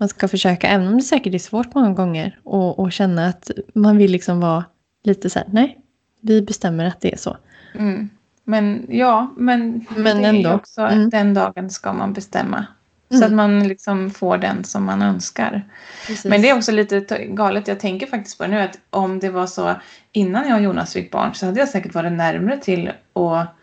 man 0.00 0.08
ska 0.08 0.28
försöka, 0.28 0.68
även 0.68 0.86
om 0.86 0.96
det 0.96 1.02
säkert 1.02 1.34
är 1.34 1.38
svårt 1.38 1.74
många 1.74 1.90
gånger 1.92 2.40
och, 2.44 2.78
och 2.78 2.92
känna 2.92 3.26
att 3.26 3.50
man 3.74 3.96
vill 3.96 4.12
liksom 4.12 4.40
vara 4.40 4.64
lite 5.04 5.30
så 5.30 5.38
här, 5.38 5.48
nej, 5.52 5.78
vi 6.20 6.42
bestämmer 6.42 6.84
att 6.84 7.00
det 7.00 7.12
är 7.12 7.16
så. 7.16 7.36
Mm. 7.74 8.10
Men 8.44 8.86
ja, 8.88 9.34
men, 9.36 9.86
Men 9.96 10.24
ändå. 10.24 10.52
också 10.52 10.82
Mm. 10.82 11.10
den 11.10 11.34
dagen 11.34 11.70
ska 11.70 11.92
man 11.92 12.12
bestämma. 12.12 12.66
Så 13.12 13.16
Mm. 13.16 13.26
att 13.26 13.32
man 13.32 13.68
liksom 13.68 14.10
får 14.10 14.38
den 14.38 14.64
som 14.64 14.84
man 14.84 15.02
önskar. 15.02 15.64
Precis. 16.06 16.24
Men 16.24 16.42
det 16.42 16.48
är 16.50 16.56
också 16.56 16.72
lite 16.72 17.00
galet. 17.28 17.68
Jag 17.68 17.80
tänker 17.80 18.06
faktiskt 18.06 18.38
på 18.38 18.44
det 18.44 18.50
nu 18.50 18.60
att 18.60 18.78
om 18.90 19.18
det 19.18 19.30
var 19.30 19.46
så 19.46 19.74
innan 20.12 20.48
jag 20.48 20.56
och 20.56 20.62
Jonas 20.64 20.92
fick 20.92 21.10
barn 21.10 21.34
så 21.34 21.46
hade 21.46 21.60
jag 21.60 21.68
säkert 21.68 21.94
varit 21.94 22.12
närmare 22.12 22.56
till 22.58 22.88
att 23.14 23.56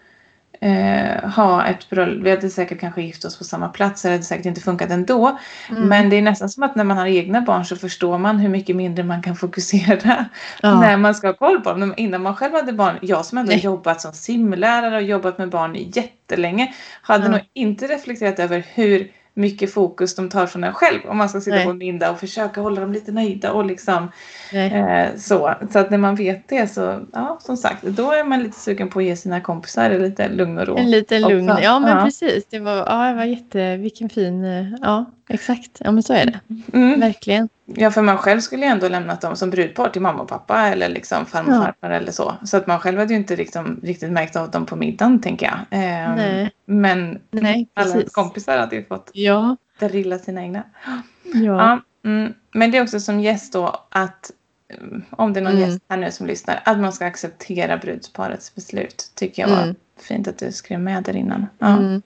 eh, 0.61 1.29
ha 1.29 1.65
ett 1.65 1.89
bröllop. 1.89 2.25
Vi 2.25 2.29
hade 2.29 2.49
säkert 2.49 2.79
kanske 2.79 3.01
gift 3.01 3.25
oss 3.25 3.37
på 3.37 3.43
samma 3.43 3.69
plats. 3.69 4.01
Det 4.01 4.09
hade 4.11 4.23
säkert 4.23 4.45
inte 4.45 4.61
funkat 4.61 4.89
ändå. 4.91 5.39
Mm. 5.69 5.83
Men 5.87 6.09
det 6.09 6.15
är 6.15 6.21
nästan 6.21 6.49
som 6.49 6.63
att 6.63 6.75
när 6.75 6.83
man 6.83 6.97
har 6.97 7.05
egna 7.07 7.41
barn 7.41 7.65
så 7.65 7.75
förstår 7.75 8.17
man 8.17 8.39
hur 8.39 8.49
mycket 8.49 8.75
mindre 8.75 9.03
man 9.03 9.21
kan 9.21 9.35
fokusera 9.35 10.25
ja. 10.61 10.79
när 10.81 10.97
man 10.97 11.15
ska 11.15 11.27
ha 11.27 11.33
koll 11.33 11.61
på 11.61 11.73
dem. 11.73 11.93
Innan 11.97 12.21
man 12.23 12.35
själv 12.35 12.53
hade 12.53 12.73
barn, 12.73 12.97
jag 13.01 13.25
som 13.25 13.37
ändå 13.37 13.49
Nej. 13.49 13.59
jobbat 13.59 14.01
som 14.01 14.13
simlärare 14.13 14.95
och 14.95 15.03
jobbat 15.03 15.37
med 15.37 15.49
barn 15.49 15.75
jättelänge 15.75 16.73
hade 17.01 17.23
Ja. 17.25 17.31
nog 17.31 17.41
inte 17.53 17.87
reflekterat 17.87 18.39
över 18.39 18.63
hur 18.73 19.11
mycket 19.39 19.73
fokus 19.73 20.15
de 20.15 20.29
tar 20.29 20.47
från 20.47 20.63
en 20.63 20.73
själv 20.73 20.99
om 21.07 21.17
man 21.17 21.29
ska 21.29 21.41
sitta 21.41 21.55
Nej. 21.55 21.65
på 21.65 21.71
en 21.71 21.77
middag 21.77 22.11
och 22.11 22.19
försöka 22.19 22.61
hålla 22.61 22.81
dem 22.81 22.93
lite 22.93 23.11
nöjda 23.11 23.51
och 23.51 23.65
liksom 23.65 24.11
eh, 24.53 25.15
så. 25.17 25.53
Så 25.71 25.79
att 25.79 25.89
när 25.91 25.97
man 25.97 26.15
vet 26.15 26.47
det 26.49 26.67
så, 26.67 26.99
ja 27.13 27.39
som 27.41 27.57
sagt, 27.57 27.83
då 27.83 28.11
är 28.11 28.23
man 28.23 28.43
lite 28.43 28.59
sugen 28.59 28.89
på 28.89 28.99
att 28.99 29.05
ge 29.05 29.15
sina 29.15 29.41
kompisar 29.41 29.89
lite 29.89 30.29
lugn 30.29 30.57
och 30.57 30.67
ro. 30.67 30.77
En 30.77 30.91
liten 30.91 31.21
lugn. 31.21 31.51
Ja, 31.61 31.79
men 31.79 31.97
Ja. 31.97 32.03
precis. 32.05 32.45
Det 32.49 32.59
var, 32.59 32.75
ja, 32.75 33.07
det 33.09 33.13
var 33.13 33.25
jätte, 33.25 33.77
vilken 33.77 34.09
fin, 34.09 34.45
eh, 34.45 34.65
ja, 34.81 35.05
exakt. 35.29 35.71
Ja, 35.79 35.91
men 35.91 36.03
så 36.03 36.13
är 36.13 36.25
det. 36.25 36.39
Mm. 36.77 36.99
Verkligen. 36.99 37.49
Ja, 37.65 37.91
för 37.91 38.01
man 38.01 38.17
själv 38.17 38.39
skulle 38.39 38.65
ju 38.65 38.71
ändå 38.71 38.87
lämnat 38.89 39.21
dem 39.21 39.35
som 39.35 39.49
brudpar 39.49 39.89
till 39.89 40.01
mamma 40.01 40.21
och 40.21 40.27
pappa 40.27 40.67
eller 40.67 40.89
liksom 40.89 41.25
farmor 41.25 41.49
och 41.51 41.55
Ja. 41.57 41.61
farfar 41.65 41.89
eller 41.89 42.11
så. 42.11 42.33
Så 42.43 42.57
att 42.57 42.67
man 42.67 42.79
själv 42.79 42.99
hade 42.99 43.13
ju 43.13 43.19
inte 43.19 43.35
liksom, 43.35 43.79
riktigt 43.83 44.11
märkt 44.11 44.35
av 44.35 44.51
dem 44.51 44.65
på 44.65 44.75
middagen 44.75 45.21
tänker 45.21 45.45
jag. 45.45 45.59
Ehm, 45.79 46.15
Nej. 46.15 46.51
Men 46.65 47.19
Nej, 47.31 47.67
alla 47.73 47.93
precis. 47.93 48.11
kompisar 48.13 48.57
hade 48.57 48.75
ju 48.75 48.85
fått 48.85 49.09
Ja. 49.13 49.55
drilla 49.79 50.19
sina 50.19 50.41
egna. 50.41 50.63
Ja. 50.85 51.01
Ja, 51.33 51.81
mm. 52.05 52.33
Men 52.51 52.71
det 52.71 52.77
är 52.77 52.83
också 52.83 52.99
som 52.99 53.19
gäst 53.19 53.53
då 53.53 53.85
att 53.89 54.31
mm, 54.79 55.03
om 55.09 55.33
det 55.33 55.39
är 55.39 55.43
någon 55.43 55.53
Mm. 55.57 55.69
gäst 55.69 55.81
här 55.89 55.97
nu 55.97 56.11
som 56.11 56.27
lyssnar, 56.27 56.61
att 56.65 56.79
man 56.79 56.93
ska 56.93 57.05
acceptera 57.05 57.77
brudsparets 57.77 58.55
beslut. 58.55 59.11
Tycker 59.15 59.41
jag 59.41 59.49
var 59.49 59.63
Mm. 59.63 59.75
fint 59.99 60.27
att 60.27 60.37
du 60.37 60.51
skrev 60.51 60.79
med 60.79 61.03
där 61.03 61.15
innan. 61.15 61.45
Ja. 61.59 61.67
Mm. 61.77 62.01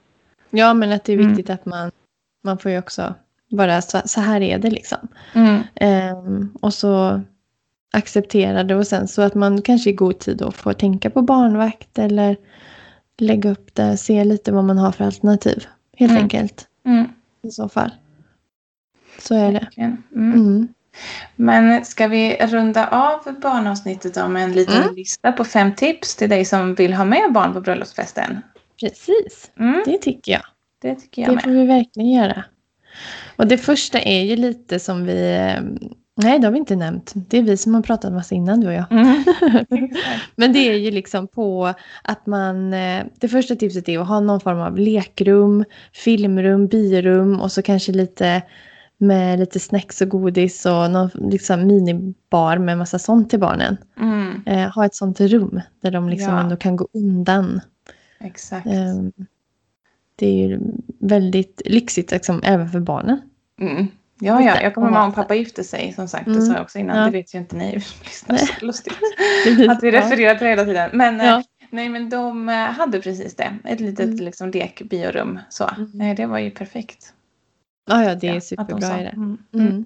ja, 0.50 0.74
men 0.74 0.92
att 0.92 1.04
det 1.04 1.14
är 1.14 1.18
viktigt 1.18 1.50
att 1.50 1.66
man, 1.66 1.92
man 2.44 2.58
får 2.58 2.72
ju 2.72 2.78
också 2.80 3.16
bara 3.52 3.82
så, 3.82 4.02
så 4.06 4.22
här 4.22 4.42
är 4.42 4.58
det 4.60 4.70
liksom. 4.70 5.08
Mm. 5.34 5.62
Ehm, 5.76 6.54
och 6.62 6.74
så 6.74 7.22
acceptera 7.94 8.64
det 8.64 8.76
och 8.76 8.88
sen 8.88 9.08
så 9.08 9.22
att 9.22 9.36
man 9.36 9.62
kanske 9.62 9.90
i 9.90 9.94
god 9.94 10.20
tid 10.20 10.38
då 10.38 10.52
får 10.52 10.74
tänka 10.74 11.10
på 11.10 11.22
barnvakt 11.22 12.00
eller 12.00 12.38
lägga 13.18 13.52
upp 13.52 13.76
det, 13.76 13.98
se 13.98 14.24
lite 14.24 14.52
vad 14.52 14.64
man 14.64 14.78
har 14.78 14.92
för 14.92 15.06
alternativ. 15.06 15.68
Helt 15.98 16.12
Mm. 16.12 16.24
enkelt 16.24 16.68
Mm. 16.86 17.08
i 17.44 17.52
så 17.52 17.70
fall. 17.70 17.92
Så 19.20 19.36
är 19.36 19.52
det. 19.52 19.68
Mm. 19.78 19.98
Mm. 20.16 20.68
Men 21.36 21.86
ska 21.86 22.08
vi 22.08 22.38
runda 22.42 22.88
av 22.88 23.40
barnavsnittet 23.42 24.14
då 24.16 24.28
med 24.28 24.44
en 24.44 24.52
liten 24.54 24.82
Mm. 24.84 24.96
lista 24.96 25.32
på 25.32 25.44
fem 25.44 25.76
tips 25.76 26.16
till 26.16 26.30
dig 26.30 26.46
som 26.46 26.76
vill 26.76 26.94
ha 26.94 27.06
med 27.06 27.34
barn 27.34 27.54
på 27.54 27.62
bröllopsfesten? 27.62 28.42
Precis, 28.80 29.52
det 29.86 29.98
tycker 29.98 30.32
jag. 30.32 30.42
Det 30.84 30.96
tycker 30.96 31.22
jag 31.22 31.32
Det 31.32 31.36
med. 31.36 31.44
får 31.44 31.52
vi 31.52 31.66
verkligen 31.66 32.10
göra. 32.12 32.44
Och 33.36 33.48
det 33.48 33.58
första 33.58 34.00
är 34.02 34.24
ju 34.24 34.36
lite 34.36 34.80
som 34.80 35.06
vi... 35.06 35.36
eh, 35.36 35.64
Nej, 36.16 36.40
det 36.40 36.48
har 36.48 36.52
vi 36.52 36.58
inte 36.60 36.76
nämnt. 36.76 37.14
Det 37.16 37.38
är 37.38 37.42
vi 37.44 37.58
som 37.58 37.74
har 37.76 37.82
pratat 37.82 38.14
massa 38.14 38.36
innan, 38.36 38.60
du 38.62 38.68
och 38.68 38.74
jag. 38.74 38.92
Mm. 38.92 39.24
Men 40.36 40.54
det 40.54 40.60
är 40.60 40.74
ju 40.74 40.92
liksom 40.92 41.28
på 41.28 41.74
att 42.04 42.26
man... 42.26 42.74
eh, 42.74 43.04
Det 43.20 43.28
första 43.28 43.56
tipset 43.56 43.90
är 43.90 44.00
att 44.00 44.08
ha 44.08 44.20
någon 44.20 44.40
form 44.40 44.60
av 44.60 44.78
lekrum, 44.78 45.66
filmrum, 45.94 46.68
biorum 46.68 47.42
och 47.42 47.52
så 47.52 47.62
kanske 47.62 47.92
lite 47.92 48.42
med 48.98 49.40
lite 49.40 49.60
snacks 49.60 50.02
och 50.02 50.10
godis 50.10 50.66
och 50.66 50.92
någon 50.92 51.10
liksom 51.14 51.68
minibar 51.68 52.58
med 52.58 52.78
massa 52.78 53.00
sånt 53.00 53.30
till 53.30 53.40
barnen. 53.40 53.78
Mm, 54.00 54.42
Eh, 54.46 54.70
ha 54.76 54.86
ett 54.86 54.96
sånt 54.96 55.20
rum 55.22 55.62
där 55.82 55.92
de 55.92 56.10
liksom 56.10 56.34
Ja. 56.34 56.40
ändå 56.42 56.56
kan 56.56 56.76
gå 56.76 56.88
undan. 56.94 57.62
exakt. 58.20 58.68
Eh, 58.68 58.96
det 60.16 60.26
är 60.28 60.48
ju 60.48 60.60
väldigt 61.00 61.62
lyxigt 61.66 62.12
liksom, 62.12 62.42
även 62.44 62.70
för 62.70 62.80
barnen. 62.80 63.22
Mm. 63.62 63.88
Ja, 64.20 64.42
ja, 64.42 64.62
jag 64.62 64.74
kommer 64.76 64.88
ihåg 64.92 65.04
om 65.04 65.14
pappa 65.14 65.36
gifte 65.36 65.64
sig, 65.64 65.94
som 65.94 66.08
sagt, 66.08 66.26
det 66.26 66.32
Mm. 66.32 66.46
sa 66.46 66.54
jag 66.54 66.62
också 66.62 66.80
innan. 66.80 66.98
Ja. 66.98 67.06
Det 67.06 67.12
vet 67.12 67.34
ju 67.36 67.40
inte 67.40 67.56
ni 67.56 67.74
lyssnar, 68.04 68.38
så 68.38 68.66
lustigt. 68.66 68.94
Det 69.58 69.68
Att 69.70 69.84
vi 69.84 69.90
ja. 69.92 70.00
refererar 70.02 70.36
till 70.36 70.44
det 70.46 70.50
hela 70.50 70.66
tiden. 70.66 70.90
Men, 70.94 71.20
eh, 71.22 71.26
Ja. 71.28 71.44
nej, 71.70 71.90
men 71.90 72.10
de 72.10 72.50
eh, 72.50 72.56
hade 72.56 73.02
precis 73.02 73.36
det. 73.36 73.58
Ett 73.64 73.80
litet 73.80 74.06
Mm. 74.06 74.16
liksom, 74.26 74.52
lekbiorum. 74.52 75.40
Så. 75.50 75.70
Mm. 75.94 76.16
Det 76.16 76.26
var 76.26 76.40
ju 76.40 76.52
perfekt. 76.52 77.14
Ja, 77.90 78.04
ja, 78.04 78.16
det 78.16 78.28
Ja, 78.28 78.32
är 78.34 78.36
de 78.36 78.42
superbra 78.42 78.82
sa. 78.82 78.98
i 79.00 79.04
det. 79.04 79.10
Mm. 79.10 79.38
Mm. 79.54 79.68
Mm. 79.68 79.86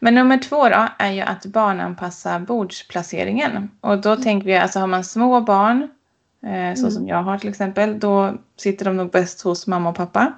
Men 0.00 0.14
nummer 0.14 0.38
två 0.38 0.68
då 0.68 0.88
är 0.98 1.12
ju 1.12 1.20
att 1.20 1.46
barnanpassa 1.46 2.40
bordsplaceringen. 2.40 3.70
Och 3.80 4.00
då 4.00 4.16
tänker 4.16 4.46
vi 4.46 4.56
alltså 4.56 4.78
har 4.80 4.86
man 4.86 5.04
små 5.04 5.40
barn, 5.40 5.88
eh, 6.46 6.74
så 6.74 6.80
Mm. 6.80 6.90
som 6.90 7.08
jag 7.08 7.22
har 7.22 7.38
till 7.38 7.48
exempel, 7.48 7.98
då 7.98 8.34
sitter 8.56 8.84
de 8.84 8.96
nog 8.96 9.10
bäst 9.10 9.40
hos 9.42 9.66
mamma 9.66 9.88
och 9.90 9.96
pappa. 9.96 10.32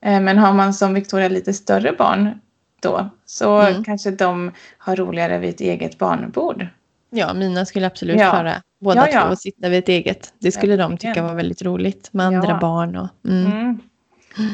Eh, 0.00 0.20
men 0.20 0.38
har 0.38 0.52
man 0.52 0.74
som 0.74 0.94
Victoria 0.94 1.28
lite 1.28 1.52
större 1.52 1.92
barn 1.92 2.40
då 2.82 3.08
så 3.26 3.60
Mm. 3.60 3.84
kanske 3.84 4.10
de 4.10 4.52
har 4.78 4.96
roligare 4.96 5.38
vid 5.38 5.50
ett 5.50 5.60
eget 5.60 5.98
barnbord. 5.98 6.66
Ja, 7.10 7.34
mina 7.34 7.66
skulle 7.66 7.86
absolut 7.86 8.20
Ja. 8.20 8.30
klara 8.30 8.52
båda 8.80 9.00
Ja, 9.08 9.12
ja. 9.14 9.22
två 9.24 9.30
och 9.30 9.38
sitta 9.38 9.68
vid 9.68 9.78
ett 9.78 9.88
eget. 9.88 10.32
Det 10.38 10.52
skulle 10.52 10.76
de 10.76 10.96
tycka 10.96 11.22
var 11.22 11.34
väldigt 11.34 11.62
roligt 11.62 12.08
med 12.12 12.26
andra 12.26 12.48
Ja. 12.48 12.58
barn. 12.60 12.96
Och, 12.96 13.08
mm. 13.28 13.80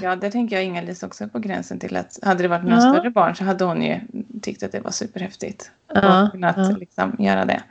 Ja, 0.02 0.16
där 0.16 0.30
tänker 0.30 0.56
jag 0.56 0.64
Inga-Lis 0.64 1.02
också 1.02 1.28
på 1.28 1.38
gränsen 1.38 1.78
till 1.78 1.96
att 1.96 2.18
hade 2.22 2.42
det 2.42 2.48
varit 2.48 2.62
några 2.64 2.76
Ja. 2.76 2.92
större 2.94 3.10
barn 3.10 3.36
så 3.36 3.44
hade 3.44 3.64
hon 3.64 3.82
ju 3.82 4.00
tyckt 4.42 4.62
att 4.62 4.72
det 4.72 4.80
var 4.80 4.90
superhäftigt. 4.90 5.70
Ja, 5.94 6.22
och 6.24 6.32
kunnat 6.32 6.56
ja. 6.56 6.70
liksom 6.80 7.16
göra 7.18 7.44
det. 7.44 7.62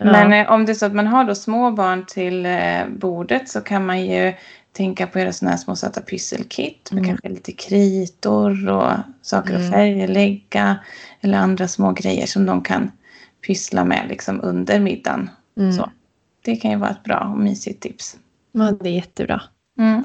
Men 0.00 0.32
eh, 0.32 0.52
om 0.52 0.66
det 0.66 0.72
är 0.72 0.74
så 0.74 0.86
att 0.86 0.94
man 0.94 1.06
har 1.06 1.24
då 1.24 1.34
små 1.34 1.70
barn 1.70 2.04
till 2.06 2.46
eh, 2.46 2.86
bordet 2.88 3.48
så 3.48 3.60
kan 3.60 3.86
man 3.86 4.06
ju 4.06 4.32
tänka 4.72 5.06
på 5.06 5.18
att 5.18 5.22
göra 5.22 5.32
sådana 5.32 5.50
här 5.50 5.58
små 5.58 5.76
söta 5.76 6.00
pysselkit 6.00 6.92
med 6.92 6.98
Mm. 6.98 7.08
kanske 7.10 7.28
lite 7.28 7.52
kritor 7.52 8.68
och 8.68 8.92
saker 9.22 9.50
Mm. 9.54 9.64
att 9.66 9.72
färglägga 9.72 10.76
eller 11.20 11.38
andra 11.38 11.68
små 11.68 11.92
grejer 11.92 12.26
som 12.26 12.46
de 12.46 12.62
kan 12.62 12.90
pyssla 13.46 13.84
med 13.84 14.06
liksom 14.08 14.40
under 14.42 14.80
middagen. 14.80 15.30
Mm. 15.58 15.72
Så. 15.72 15.90
Det 16.44 16.56
kan 16.56 16.70
ju 16.70 16.76
vara 16.76 16.90
ett 16.90 17.02
bra 17.04 17.18
och 17.32 17.38
mysigt 17.38 17.82
tips. 17.82 18.16
Ja, 18.52 18.72
det 18.80 18.88
är 18.88 18.92
jättebra. 18.92 19.42
Mm. 19.78 20.04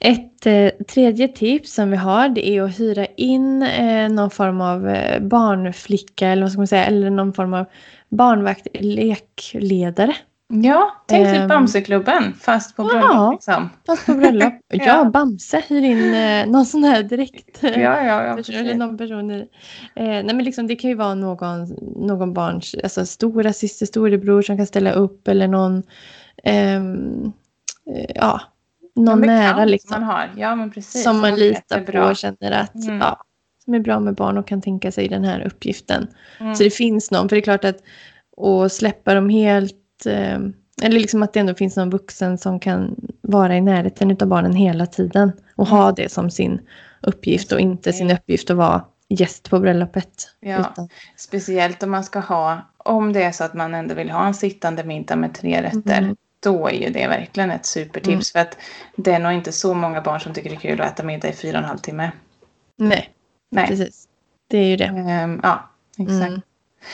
Ett 0.00 0.46
eh, 0.46 0.68
tredje 0.84 1.28
tips 1.28 1.74
som 1.74 1.90
vi 1.90 1.96
har 1.96 2.28
det 2.28 2.48
är 2.48 2.62
att 2.62 2.80
hyra 2.80 3.06
in 3.06 3.62
eh, 3.62 4.08
någon 4.08 4.30
form 4.30 4.60
av 4.60 4.88
eh, 4.88 5.20
barnflicka 5.20 6.28
eller 6.28 6.42
vad 6.42 6.52
ska 6.52 6.60
man 6.60 6.66
säga, 6.66 6.84
eller 6.84 7.10
någon 7.10 7.32
form 7.32 7.54
av 7.54 7.66
barnvakt, 8.08 8.66
lekledare. 8.80 10.14
Ja, 10.50 11.02
tänk 11.06 11.26
typ 11.26 11.36
Ehm. 11.36 11.48
Bamseklubben 11.48 12.34
fast 12.34 12.76
på 12.76 12.82
Ja. 12.82 12.88
bröllop 12.88 13.32
liksom. 13.32 13.70
Fast 13.86 14.06
på 14.06 14.14
bröllop. 14.14 14.54
ja. 14.68 14.84
Ja. 14.86 15.04
Bamse 15.04 15.62
hyr 15.68 15.82
in 15.82 16.14
eh, 16.14 16.46
någon 16.46 16.66
sån 16.66 16.84
här 16.84 17.02
direkt. 17.02 17.58
Ja, 17.62 17.70
ja, 17.70 18.24
ja. 18.24 18.36
person, 18.36 18.54
eller 18.54 18.64
precis. 18.64 18.78
någon 18.78 18.98
person 18.98 19.30
i, 19.30 19.38
eh, 19.94 20.04
nej 20.04 20.34
men 20.34 20.44
liksom 20.44 20.66
det 20.66 20.76
kan 20.76 20.90
ju 20.90 20.96
vara 20.96 21.14
någon, 21.14 21.66
någon 21.96 22.34
barns 22.34 22.74
alltså 22.82 23.06
stora 23.06 23.52
syster, 23.52 23.86
storebror 23.86 24.42
som 24.42 24.56
kan 24.56 24.66
ställa 24.66 24.92
upp 24.92 25.28
eller 25.28 25.48
någon 25.48 25.82
ehm, 26.44 27.32
eh, 27.94 28.10
ja, 28.14 28.40
någon 29.04 29.20
nära 29.20 29.64
liksom. 29.64 30.00
man 30.00 30.02
har. 30.10 30.30
Ja, 30.36 30.54
men 30.54 30.70
precis. 30.70 31.02
som 31.04 31.20
man 31.20 31.34
litar 31.34 31.80
på 31.80 31.98
och 31.98 32.16
känner 32.16 32.50
att 32.52 32.74
Mm. 32.74 32.98
ja, 32.98 33.22
som 33.64 33.74
är 33.74 33.80
bra 33.80 34.00
med 34.00 34.14
barn 34.14 34.38
och 34.38 34.46
kan 34.46 34.62
tänka 34.62 34.92
sig 34.92 35.08
den 35.08 35.24
här 35.24 35.46
uppgiften. 35.46 36.06
Mm. 36.40 36.54
Så 36.54 36.62
det 36.62 36.70
finns 36.70 37.10
någon, 37.10 37.28
för 37.28 37.36
det 37.36 37.40
är 37.40 37.44
klart 37.44 37.64
att 37.64 37.76
att 38.64 38.72
släppa 38.72 39.14
dem 39.14 39.28
helt, 39.28 40.06
eh, 40.06 40.38
eller 40.82 40.98
liksom 41.00 41.22
att 41.22 41.32
det 41.32 41.40
ändå 41.40 41.54
finns 41.54 41.76
någon 41.76 41.90
vuxen 41.90 42.38
som 42.38 42.60
kan 42.60 42.96
vara 43.20 43.56
i 43.56 43.60
närheten 43.60 44.16
av 44.20 44.28
barnen 44.28 44.52
hela 44.52 44.86
tiden 44.86 45.32
och 45.56 45.66
Mm. 45.66 45.78
ha 45.78 45.92
det 45.92 46.12
som 46.12 46.30
sin 46.30 46.60
uppgift 47.00 47.52
och 47.52 47.60
inte 47.60 47.92
sin 47.92 48.10
uppgift 48.10 48.50
att 48.50 48.56
vara 48.56 48.84
gäst 49.08 49.50
på 49.50 49.58
bröllopet. 49.60 50.28
Ja. 50.40 50.60
Utan, 50.60 50.88
Speciellt 51.16 51.82
om 51.82 51.90
man 51.90 52.04
ska 52.04 52.18
ha, 52.20 52.60
om 52.76 53.12
det 53.12 53.22
är 53.22 53.32
så 53.32 53.44
att 53.44 53.54
man 53.54 53.74
ändå 53.74 53.94
vill 53.94 54.10
ha 54.10 54.26
en 54.26 54.34
sittande 54.34 54.84
middag 54.84 55.16
med 55.16 55.34
tre 55.34 55.62
rätter. 55.62 55.98
Mm. 55.98 56.16
Då 56.40 56.68
är 56.68 56.72
ju 56.72 56.90
det 56.90 57.08
verkligen 57.08 57.50
ett 57.50 57.66
supertips. 57.66 58.32
För 58.32 58.38
att 58.38 58.58
det 58.96 59.12
är 59.12 59.18
nog 59.18 59.32
inte 59.32 59.52
så 59.52 59.74
många 59.74 60.00
barn 60.00 60.20
som 60.20 60.34
tycker 60.34 60.50
det 60.50 60.56
är 60.56 60.60
kul 60.60 60.80
att 60.80 60.92
äta 60.92 61.02
middag 61.02 61.28
i 61.28 61.32
fyra 61.32 61.58
och 61.58 61.62
en 61.64 61.68
halv 61.68 61.78
timme. 61.78 62.10
nej, 62.76 63.10
Nej. 63.50 63.66
precis. 63.66 64.04
Det 64.48 64.58
är 64.58 64.64
ju 64.66 64.76
det. 64.76 64.84
Ehm, 64.84 65.40
ja, 65.42 65.68
exakt. 65.98 66.42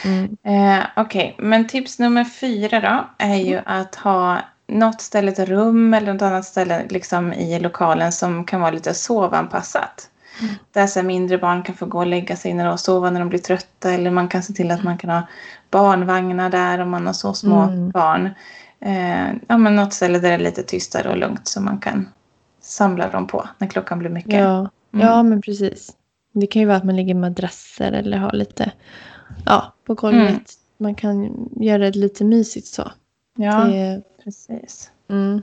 Mm. 0.05 0.37
Mm. 0.45 0.79
Eh, 0.79 0.87
Okej, 0.97 1.37
men 1.39 1.67
tips 1.69 1.99
nummer 1.99 2.25
fyra 2.25 2.81
då 2.81 3.25
är 3.25 3.37
ju 3.37 3.61
att 3.67 3.95
ha 3.95 4.39
något 4.67 5.01
ställe, 5.01 5.31
ett 5.33 5.39
rum 5.39 5.95
eller 5.95 6.13
något 6.13 6.23
annat 6.23 6.45
ställe 6.45 6.87
liksom 6.91 7.33
i 7.33 7.61
lokalen 7.61 8.13
som 8.13 8.45
kan 8.45 8.61
vara 8.61 8.71
lite 8.71 8.95
sovanpassat. 8.95 10.11
Mm. 10.43 10.55
Där 10.73 10.87
så 10.87 11.03
mindre 11.03 11.39
barn 11.39 11.63
kan 11.63 11.75
få 11.75 11.87
gå 11.87 11.99
och 11.99 12.07
lägga 12.07 12.37
sig 12.37 12.55
när 12.55 12.67
de 12.67 12.79
sover 12.79 13.11
när 13.11 13.21
de 13.21 13.29
blir 13.29 13.39
trötta 13.39 13.91
eller 13.93 14.11
man 14.11 14.29
kan 14.29 14.43
se 14.43 14.53
till 14.53 14.71
att 14.71 14.83
man 14.85 14.99
kan 14.99 15.11
ha 15.11 15.23
barnvagnar 15.71 16.51
där 16.51 16.79
om 16.79 16.91
man 16.91 17.07
har 17.07 17.13
så 17.13 17.35
små 17.35 17.63
Mm. 17.63 17.91
barn. 17.91 18.31
Eh, 18.85 19.35
ja, 19.49 19.59
men 19.59 19.77
något 19.77 19.93
ställe 19.93 20.19
där 20.19 20.29
det 20.29 20.35
är 20.35 20.39
lite 20.39 20.63
tystare 20.63 21.09
och 21.09 21.17
lugnt 21.17 21.49
som 21.49 21.65
man 21.65 21.79
kan 21.79 22.09
samla 22.61 23.11
dem 23.11 23.27
på 23.27 23.49
när 23.59 23.69
klockan 23.69 23.99
blir 23.99 24.11
mycket. 24.11 24.35
Ja, 24.35 24.71
Mm. 24.95 25.07
ja, 25.07 25.23
men 25.23 25.41
precis. 25.43 25.91
Det 26.33 26.47
kan 26.47 26.61
ju 26.63 26.67
vara 26.67 26.77
att 26.77 26.85
man 26.85 26.97
lägger 26.97 27.15
madrasser 27.15 27.93
eller 27.93 28.17
har 28.19 28.33
lite 28.33 28.73
ja, 29.47 29.75
på 29.85 29.95
golvet. 29.95 30.29
Mm. 30.31 30.45
Man 30.79 30.95
kan 30.95 31.49
göra 31.61 31.79
det 31.91 31.99
lite 31.99 32.25
mysigt 32.25 32.67
så. 32.67 32.93
ja 33.39 33.65
Det, 33.65 34.03
precis. 34.25 34.91
mm. 35.11 35.43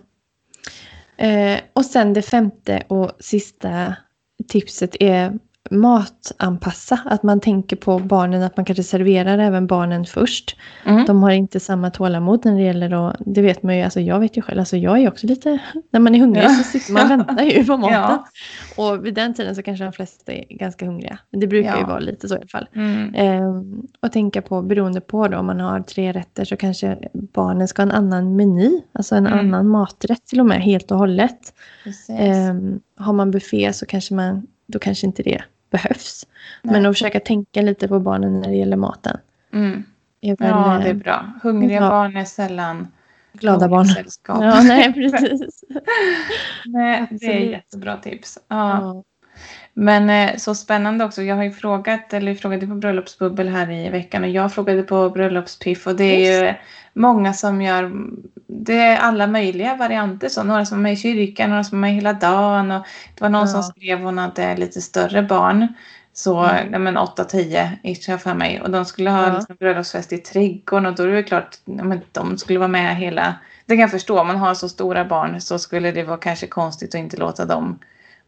eh, 1.17 1.59
och 1.73 1.85
sen 1.85 2.13
det 2.13 2.21
femte 2.21 2.83
och 2.87 3.11
sista 3.19 3.95
tipset 4.47 4.95
är 4.99 5.39
matanpassa. 5.71 6.99
Att 7.05 7.23
man 7.23 7.39
tänker 7.39 7.75
på 7.75 7.99
barnen, 7.99 8.43
att 8.43 8.57
man 8.57 8.65
kanske 8.65 8.83
serverar 8.83 9.37
även 9.37 9.67
barnen 9.67 10.05
först. 10.05 10.57
Mm. 10.85 11.05
De 11.05 11.23
har 11.23 11.31
inte 11.31 11.59
samma 11.59 11.89
tålamod 11.91 12.45
när 12.45 12.55
det 12.55 12.61
gäller 12.61 13.09
att, 13.09 13.15
det 13.19 13.41
vet 13.41 13.63
man 13.63 13.77
ju, 13.77 13.83
alltså 13.83 13.99
jag 13.99 14.19
vet 14.19 14.37
ju 14.37 14.41
själv, 14.41 14.59
alltså 14.59 14.77
jag 14.77 14.93
är 14.97 15.01
ju 15.01 15.07
också 15.07 15.27
lite, 15.27 15.59
när 15.91 15.99
man 15.99 16.15
är 16.15 16.19
hungrig 16.19 16.43
Ja. 16.43 16.49
så 16.49 16.63
sitter 16.63 16.93
man 16.93 17.03
och 17.03 17.09
väntar 17.11 17.43
ju 17.43 17.65
på 17.65 17.77
maten. 17.77 17.93
Ja. 17.95 18.25
Och 18.77 19.05
vid 19.05 19.13
den 19.13 19.33
tiden 19.33 19.55
så 19.55 19.63
kanske 19.63 19.83
de 19.83 19.93
flesta 19.93 20.31
är 20.33 20.45
ganska 20.49 20.85
hungriga. 20.85 21.17
Det 21.31 21.47
brukar 21.47 21.75
ju 21.75 21.81
Ja. 21.81 21.87
vara 21.87 21.99
lite 21.99 22.27
så 22.27 22.33
i 22.35 22.37
alla 22.37 22.47
fall. 22.47 22.67
Mm. 22.75 23.13
Ehm, 23.15 23.81
och 24.01 24.11
tänka 24.11 24.41
på, 24.41 24.61
beroende 24.61 25.01
på 25.01 25.27
då, 25.27 25.37
om 25.37 25.45
man 25.45 25.59
har 25.59 25.79
tre 25.79 26.11
rätter 26.11 26.45
så 26.45 26.55
kanske 26.57 26.97
barnen 27.13 27.67
ska 27.67 27.81
ha 27.81 27.89
en 27.89 27.95
annan 27.95 28.35
meny. 28.35 28.81
Alltså 28.93 29.15
en 29.15 29.27
Mm. 29.27 29.39
annan 29.39 29.67
maträtt 29.67 30.25
till 30.25 30.39
och 30.39 30.45
med, 30.45 30.61
helt 30.61 30.91
och 30.91 30.97
hållet. 30.97 31.53
Ehm, 32.09 32.79
har 32.97 33.13
man 33.13 33.31
buffé 33.31 33.73
så 33.73 33.85
kanske 33.85 34.13
man, 34.13 34.47
då 34.67 34.79
kanske 34.79 35.07
inte 35.07 35.23
det 35.23 35.41
behövs. 35.71 36.27
Nej. 36.61 36.73
Men 36.73 36.85
att 36.85 36.95
försöka 36.95 37.19
tänka 37.19 37.61
lite 37.61 37.87
på 37.87 37.99
barnen 37.99 38.39
när 38.39 38.49
det 38.49 38.55
gäller 38.55 38.77
maten. 38.77 39.17
Mm. 39.53 39.83
Väl, 40.21 40.35
Ja, 40.39 40.79
det 40.83 40.89
är 40.89 40.93
eh, 40.93 40.93
bra. 40.93 41.31
Hungriga 41.43 41.81
Ja. 41.81 41.89
barn 41.89 42.17
är 42.17 42.25
sällan 42.25 42.87
glada 43.33 43.67
barn. 43.67 43.85
sällskap. 43.85 44.43
Ja, 44.43 44.61
nej 44.63 44.93
precis. 44.93 45.63
Nej, 46.65 47.07
det 47.21 47.25
är 47.25 47.39
jättebra 47.49 47.97
tips. 47.97 48.37
Ja. 48.47 48.69
Ja. 48.81 49.03
Men 49.73 50.09
eh, 50.09 50.37
så 50.37 50.55
spännande 50.55 51.05
också. 51.05 51.21
Jag 51.23 51.35
har 51.35 51.43
ju 51.43 51.51
frågat, 51.51 52.13
eller 52.13 52.35
frågade 52.35 52.67
på 52.67 52.75
bröllopsbubbel 52.75 53.49
här 53.49 53.71
i 53.71 53.89
veckan 53.89 54.23
och 54.23 54.29
jag 54.29 54.53
frågade 54.53 54.83
på 54.83 55.09
bröllopspiff 55.09 55.87
och 55.87 55.95
det 55.95 56.03
är 56.27 56.41
ju 56.47 56.53
många 56.93 57.33
som 57.33 57.61
gör, 57.61 57.91
det 58.47 58.77
är 58.77 58.97
alla 58.97 59.27
möjliga 59.27 59.75
varianter. 59.75 60.29
Så 60.29 60.43
några 60.43 60.65
som 60.65 60.77
är 60.77 60.81
med 60.81 60.93
i 60.93 60.97
kyrkan, 60.97 61.49
några 61.49 61.63
som 61.63 61.77
är 61.77 61.81
med 61.81 61.93
hela 61.95 62.13
dagen 62.13 62.71
och 62.71 62.85
det 63.15 63.21
var 63.21 63.29
någon 63.29 63.41
Ja. 63.41 63.47
som 63.47 63.63
skrev 63.63 63.99
hon 63.99 64.17
hade 64.17 64.57
lite 64.57 64.81
större 64.81 65.23
barn. 65.23 65.67
Så 66.13 66.43
Mm. 66.43 66.83
men 66.83 66.97
8-10 66.97 67.69
ish 67.83 68.09
har 68.09 68.17
för 68.17 68.33
mig. 68.33 68.61
Och 68.61 68.71
de 68.71 68.85
skulle 68.85 69.09
ha 69.09 69.27
Ja. 69.27 69.33
liksom, 69.37 69.55
bröllopsfest 69.59 70.13
i 70.13 70.17
trädgården 70.17 70.85
och 70.85 70.95
då 70.95 71.03
är 71.03 71.07
det 71.07 71.23
klart, 71.23 71.57
nej, 71.65 71.85
men 71.85 72.01
de 72.11 72.37
skulle 72.37 72.59
vara 72.59 72.67
med 72.67 72.95
hela 72.95 73.35
det 73.65 73.75
kan 73.75 73.81
jag 73.81 73.91
förstå. 73.91 74.19
Om 74.19 74.27
man 74.27 74.35
har 74.37 74.53
så 74.53 74.69
stora 74.69 75.05
barn 75.05 75.41
så 75.41 75.59
skulle 75.59 75.91
det 75.91 76.03
vara 76.03 76.17
kanske 76.17 76.47
konstigt 76.47 76.95
att 76.95 76.99
inte 76.99 77.17
låta 77.17 77.45
dem 77.45 77.79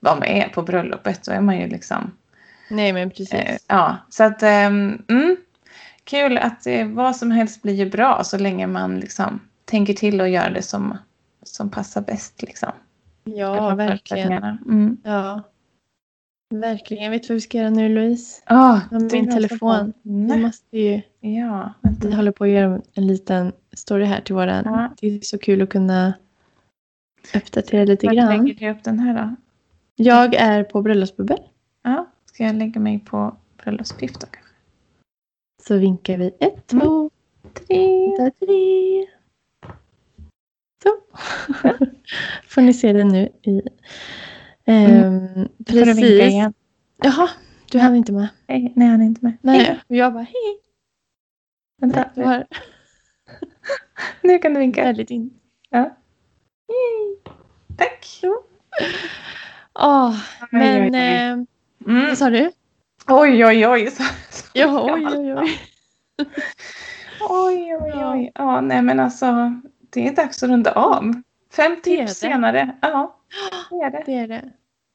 vara 0.04 0.20
med 0.20 0.50
på 0.54 0.62
bröllopet. 0.62 1.24
Då 1.24 1.32
är 1.32 1.42
man 1.42 1.60
ju 1.60 1.68
liksom... 1.68 2.12
Nej 2.70 2.94
men 2.94 3.10
precis. 3.10 3.34
Eh, 3.34 3.58
ja, 3.68 3.98
så 4.10 4.24
att... 4.24 4.44
ehm, 4.44 5.04
mm, 5.10 5.38
kul 6.04 6.38
att 6.38 6.68
vad 6.88 7.16
som 7.16 7.32
helst 7.32 7.62
blir 7.62 7.74
ju 7.74 7.90
bra 7.90 8.24
så 8.24 8.38
länge 8.38 8.68
man 8.68 9.00
liksom 9.00 9.40
tänker 9.66 9.94
till 9.94 10.22
och 10.22 10.30
gör 10.30 10.50
det 10.50 10.62
som, 10.62 10.98
som 11.44 11.70
passar 11.70 12.02
bäst. 12.02 12.42
Liksom. 12.42 12.72
ja, 13.24 13.76
verkligen. 13.76 14.32
Mm. 14.44 14.98
Ja. 15.04 15.44
Verkligen. 16.54 17.12
Vet 17.12 17.22
du 17.24 17.28
vad 17.28 17.36
vi 17.36 17.42
ska 17.42 17.58
göra 17.58 17.70
nu 17.70 17.90
Louise? 17.90 18.42
Oh, 18.50 18.80
min 19.12 19.32
telefon. 19.32 19.94
Vi 20.02 20.38
måste 20.38 20.78
ju, 20.78 21.02
Ja, 21.20 21.74
vänta. 21.82 22.08
vi 22.08 22.16
håller 22.16 22.32
på 22.32 22.44
att 22.44 22.50
göra 22.50 22.82
en 22.94 23.08
liten 23.08 23.52
story 23.76 24.06
här 24.06 24.22
till 24.22 24.36
våran. 24.36 24.64
Ja. 24.66 24.90
Det 25.02 25.08
är 25.08 25.20
så 25.22 25.38
kul 25.38 25.62
att 25.62 25.70
kunna 25.70 26.14
uppdatera 27.36 27.86
lite 27.86 28.06
Vart 28.08 28.16
grann. 28.16 28.38
lägger 28.46 28.60
du 28.60 28.72
upp 28.72 28.84
den 28.84 29.00
här 29.00 29.14
då? 29.24 29.36
Jag 29.96 30.36
är 30.36 30.64
på 30.64 30.82
bröllopsbubbel. 30.82 31.40
Ja, 31.84 32.12
ska 32.26 32.44
jag 32.44 32.56
lägga 32.56 32.80
mig 32.80 33.00
på 33.00 33.38
bröllopspiff 33.64 34.14
då 34.14 34.28
kanske? 34.28 34.54
Så 35.64 35.78
vinkar 35.78 36.18
vi 36.18 36.28
ett, 36.40 36.72
Mm. 36.74 36.86
två, 36.86 37.10
Tre. 37.54 38.16
tre, 38.18 38.32
tre. 38.40 39.08
Så. 40.84 40.90
Får 42.48 42.62
ni 42.62 42.74
se 42.74 42.94
det 42.94 43.04
nu 43.04 43.30
i... 43.42 43.62
Ehm, 44.66 45.48
Då 45.58 45.74
får 45.74 45.86
du 45.86 45.94
vinka 45.94 46.02
precis. 46.02 46.34
igen. 46.34 46.54
Jaha, 46.98 47.30
du 47.72 47.80
hann 47.80 47.96
inte 47.96 48.12
med. 48.12 48.28
Hej. 48.48 48.74
Nej, 48.76 48.88
han 48.88 49.02
är 49.02 49.06
inte 49.06 49.26
med. 49.26 49.34
Nej, 49.42 49.60
Hej. 49.64 49.80
och 49.90 49.96
jag 49.96 50.14
bara 50.14 50.24
hej. 50.24 50.60
Vänta, 51.82 52.10
Du 52.16 52.24
har 52.24 52.48
nu 54.22 54.40
kan 54.40 54.54
du 54.54 54.60
vinka. 54.60 54.84
väldigt 54.84 55.10
in. 55.12 55.40
Ja. 55.70 55.98
Tack. 57.78 58.22
Åh, 59.80 60.16
men 60.50 60.82
oj, 60.84 60.90
oj. 60.94 60.98
eh, 61.00 61.32
Mm. 61.88 62.08
vad 62.08 62.18
sa 62.18 62.30
du? 62.30 62.52
Oj, 63.08 63.46
oj, 63.46 63.68
oj. 63.68 63.92
Så, 63.92 64.04
så 64.30 64.46
Ja, 64.54 64.94
oj, 64.94 65.08
oj, 65.18 65.34
oj. 65.34 65.60
Oj, 67.30 67.76
oj, 67.82 68.06
oj. 68.06 68.32
Ja, 68.36 68.62
nej 68.62 68.82
men 68.82 69.00
alltså. 69.00 69.54
Det 69.90 70.08
är 70.08 70.16
dags 70.16 70.44
att 70.44 70.50
runda 70.50 70.72
av. 70.72 71.14
Fem 71.56 71.76
tips 71.84 72.14
senare. 72.14 72.76
Ja, 72.82 73.16
det 73.70 73.76
är 73.76 73.92
det. 73.92 74.04
Det 74.06 74.14
är 74.14 74.28
det. 74.28 74.42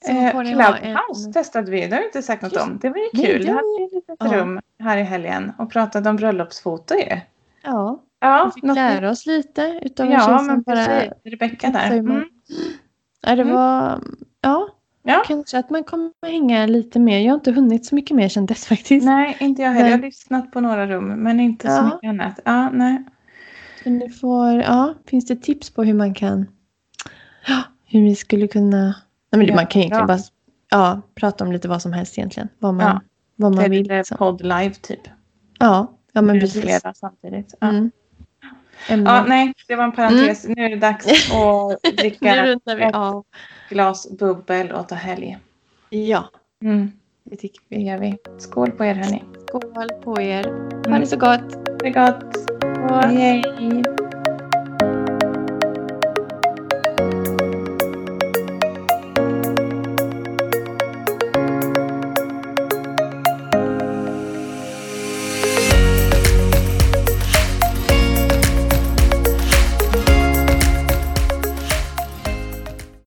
Eh, 0.08 0.30
Clubhouse 0.42 1.26
en... 1.26 1.32
testade 1.32 1.70
vi. 1.70 1.86
Det 1.86 1.94
har 1.96 2.00
vi 2.00 2.06
inte 2.06 2.22
sagt 2.22 2.42
något 2.42 2.52
Just 2.52 2.64
om. 2.66 2.78
Det 2.82 2.88
var 2.88 2.96
ju 2.98 3.10
kul. 3.26 3.38
det 3.40 3.44
Vi 3.44 3.50
hade 3.50 3.84
ett 3.86 3.92
litet 3.92 4.16
Ja. 4.20 4.26
rum 4.32 4.60
här 4.78 4.96
i 4.98 5.02
helgen 5.02 5.52
och 5.58 5.70
pratade 5.72 6.10
om 6.10 6.16
bröllopsfoto 6.16 6.94
ju. 6.94 7.20
Ja, 7.62 8.02
Ja, 8.20 8.44
vi 8.44 8.52
fick 8.52 8.62
något 8.62 8.76
lära 8.76 9.10
oss 9.10 9.26
lite 9.26 9.80
utav 9.82 10.06
en 10.06 10.12
Ja, 10.12 10.18
tjej 10.18 10.38
som 10.38 10.62
bara... 10.62 11.02
Rebecka 11.24 11.70
där. 11.70 11.90
Mm. 11.92 12.24
Ja, 13.20 13.36
det 13.36 13.42
Mm. 13.42 13.54
var... 13.54 14.00
Ja, 14.48 14.68
Ja. 15.02 15.22
kanske 15.26 15.58
att 15.58 15.70
man 15.70 15.84
kommer 15.84 16.12
hänga 16.26 16.66
lite 16.66 16.98
mer. 16.98 17.18
Jag 17.20 17.30
har 17.30 17.34
inte 17.34 17.52
hunnit 17.52 17.86
så 17.86 17.94
mycket 17.94 18.16
mer 18.16 18.28
sedan 18.28 18.46
dess 18.46 18.66
faktiskt. 18.66 19.06
Nej, 19.06 19.36
inte 19.40 19.62
jag 19.62 19.70
heller. 19.70 19.90
Jag 19.90 19.96
har 19.98 20.02
lyssnat 20.02 20.52
på 20.52 20.60
några 20.60 20.86
rum, 20.86 21.08
men 21.08 21.40
inte 21.40 21.66
så 21.66 21.72
Ja. 21.72 21.84
mycket 21.84 22.08
annat. 22.08 22.40
Ja, 22.44 22.70
nej. 22.70 23.04
Men 23.84 23.98
ni 23.98 24.10
får, 24.10 24.52
ja, 24.54 24.94
finns 25.06 25.26
det 25.26 25.36
tips 25.36 25.70
på 25.70 25.84
hur 25.84 25.94
man 25.94 26.14
kan 26.14 26.46
hur 27.90 28.02
vi 28.02 28.14
skulle 28.14 28.48
kunna... 28.48 28.84
Nej, 29.30 29.38
men 29.38 29.46
Ja, 29.46 29.54
man 29.54 29.66
kan 29.66 29.80
egentligen 29.82 30.06
bra. 30.06 30.16
bara 30.16 30.22
ja, 30.70 31.00
prata 31.14 31.44
om 31.44 31.52
lite 31.52 31.68
vad 31.68 31.82
som 31.82 31.92
helst 31.92 32.18
egentligen. 32.18 32.48
Vad 32.58 32.74
man, 32.74 32.86
Ja, 32.86 33.00
vad 33.36 33.54
man 33.54 33.70
vill. 33.70 33.82
lite 33.82 33.96
Liksom. 33.98 34.16
podd 34.18 34.42
live 34.42 34.74
typ. 34.74 35.00
Ja, 35.58 35.92
ja, 36.12 36.22
men 36.22 36.34
Nu 36.34 36.40
precis. 36.40 36.62
flera 36.62 36.94
samtidigt. 36.94 37.54
Ja. 37.60 37.68
Mm. 37.68 37.90
Ja, 38.88 39.24
nej, 39.28 39.52
det 39.68 39.76
var 39.76 39.84
en 39.84 39.92
parentes. 39.92 40.48
Nu 40.48 40.64
är 40.64 40.68
det 40.70 40.76
dags 40.76 41.06
att 41.06 41.78
nu 41.84 41.90
dricka 41.90 42.46
rundar 42.46 42.76
vi 42.76 42.84
av. 42.84 43.24
glas 43.68 44.10
bubbel 44.18 44.72
och 44.72 44.88
ta 44.88 44.94
helg. 44.94 45.38
Ja, 45.90 46.24
Mm, 46.64 46.92
det 47.24 47.36
tycker 47.36 47.60
det 47.68 47.76
vi. 47.76 47.82
gör 47.86 47.98
vi. 47.98 48.16
Skål 48.38 48.70
på 48.70 48.84
er 48.84 48.94
hörni. 48.94 49.22
Skål 49.48 49.88
på 50.04 50.20
er. 50.20 50.44
Ha 50.90 50.98
det 50.98 51.06
så 51.06 51.16
gott. 51.16 51.64
Det 51.78 51.86
är 51.86 52.06
gott. 52.06 52.36
Hej. 53.04 53.97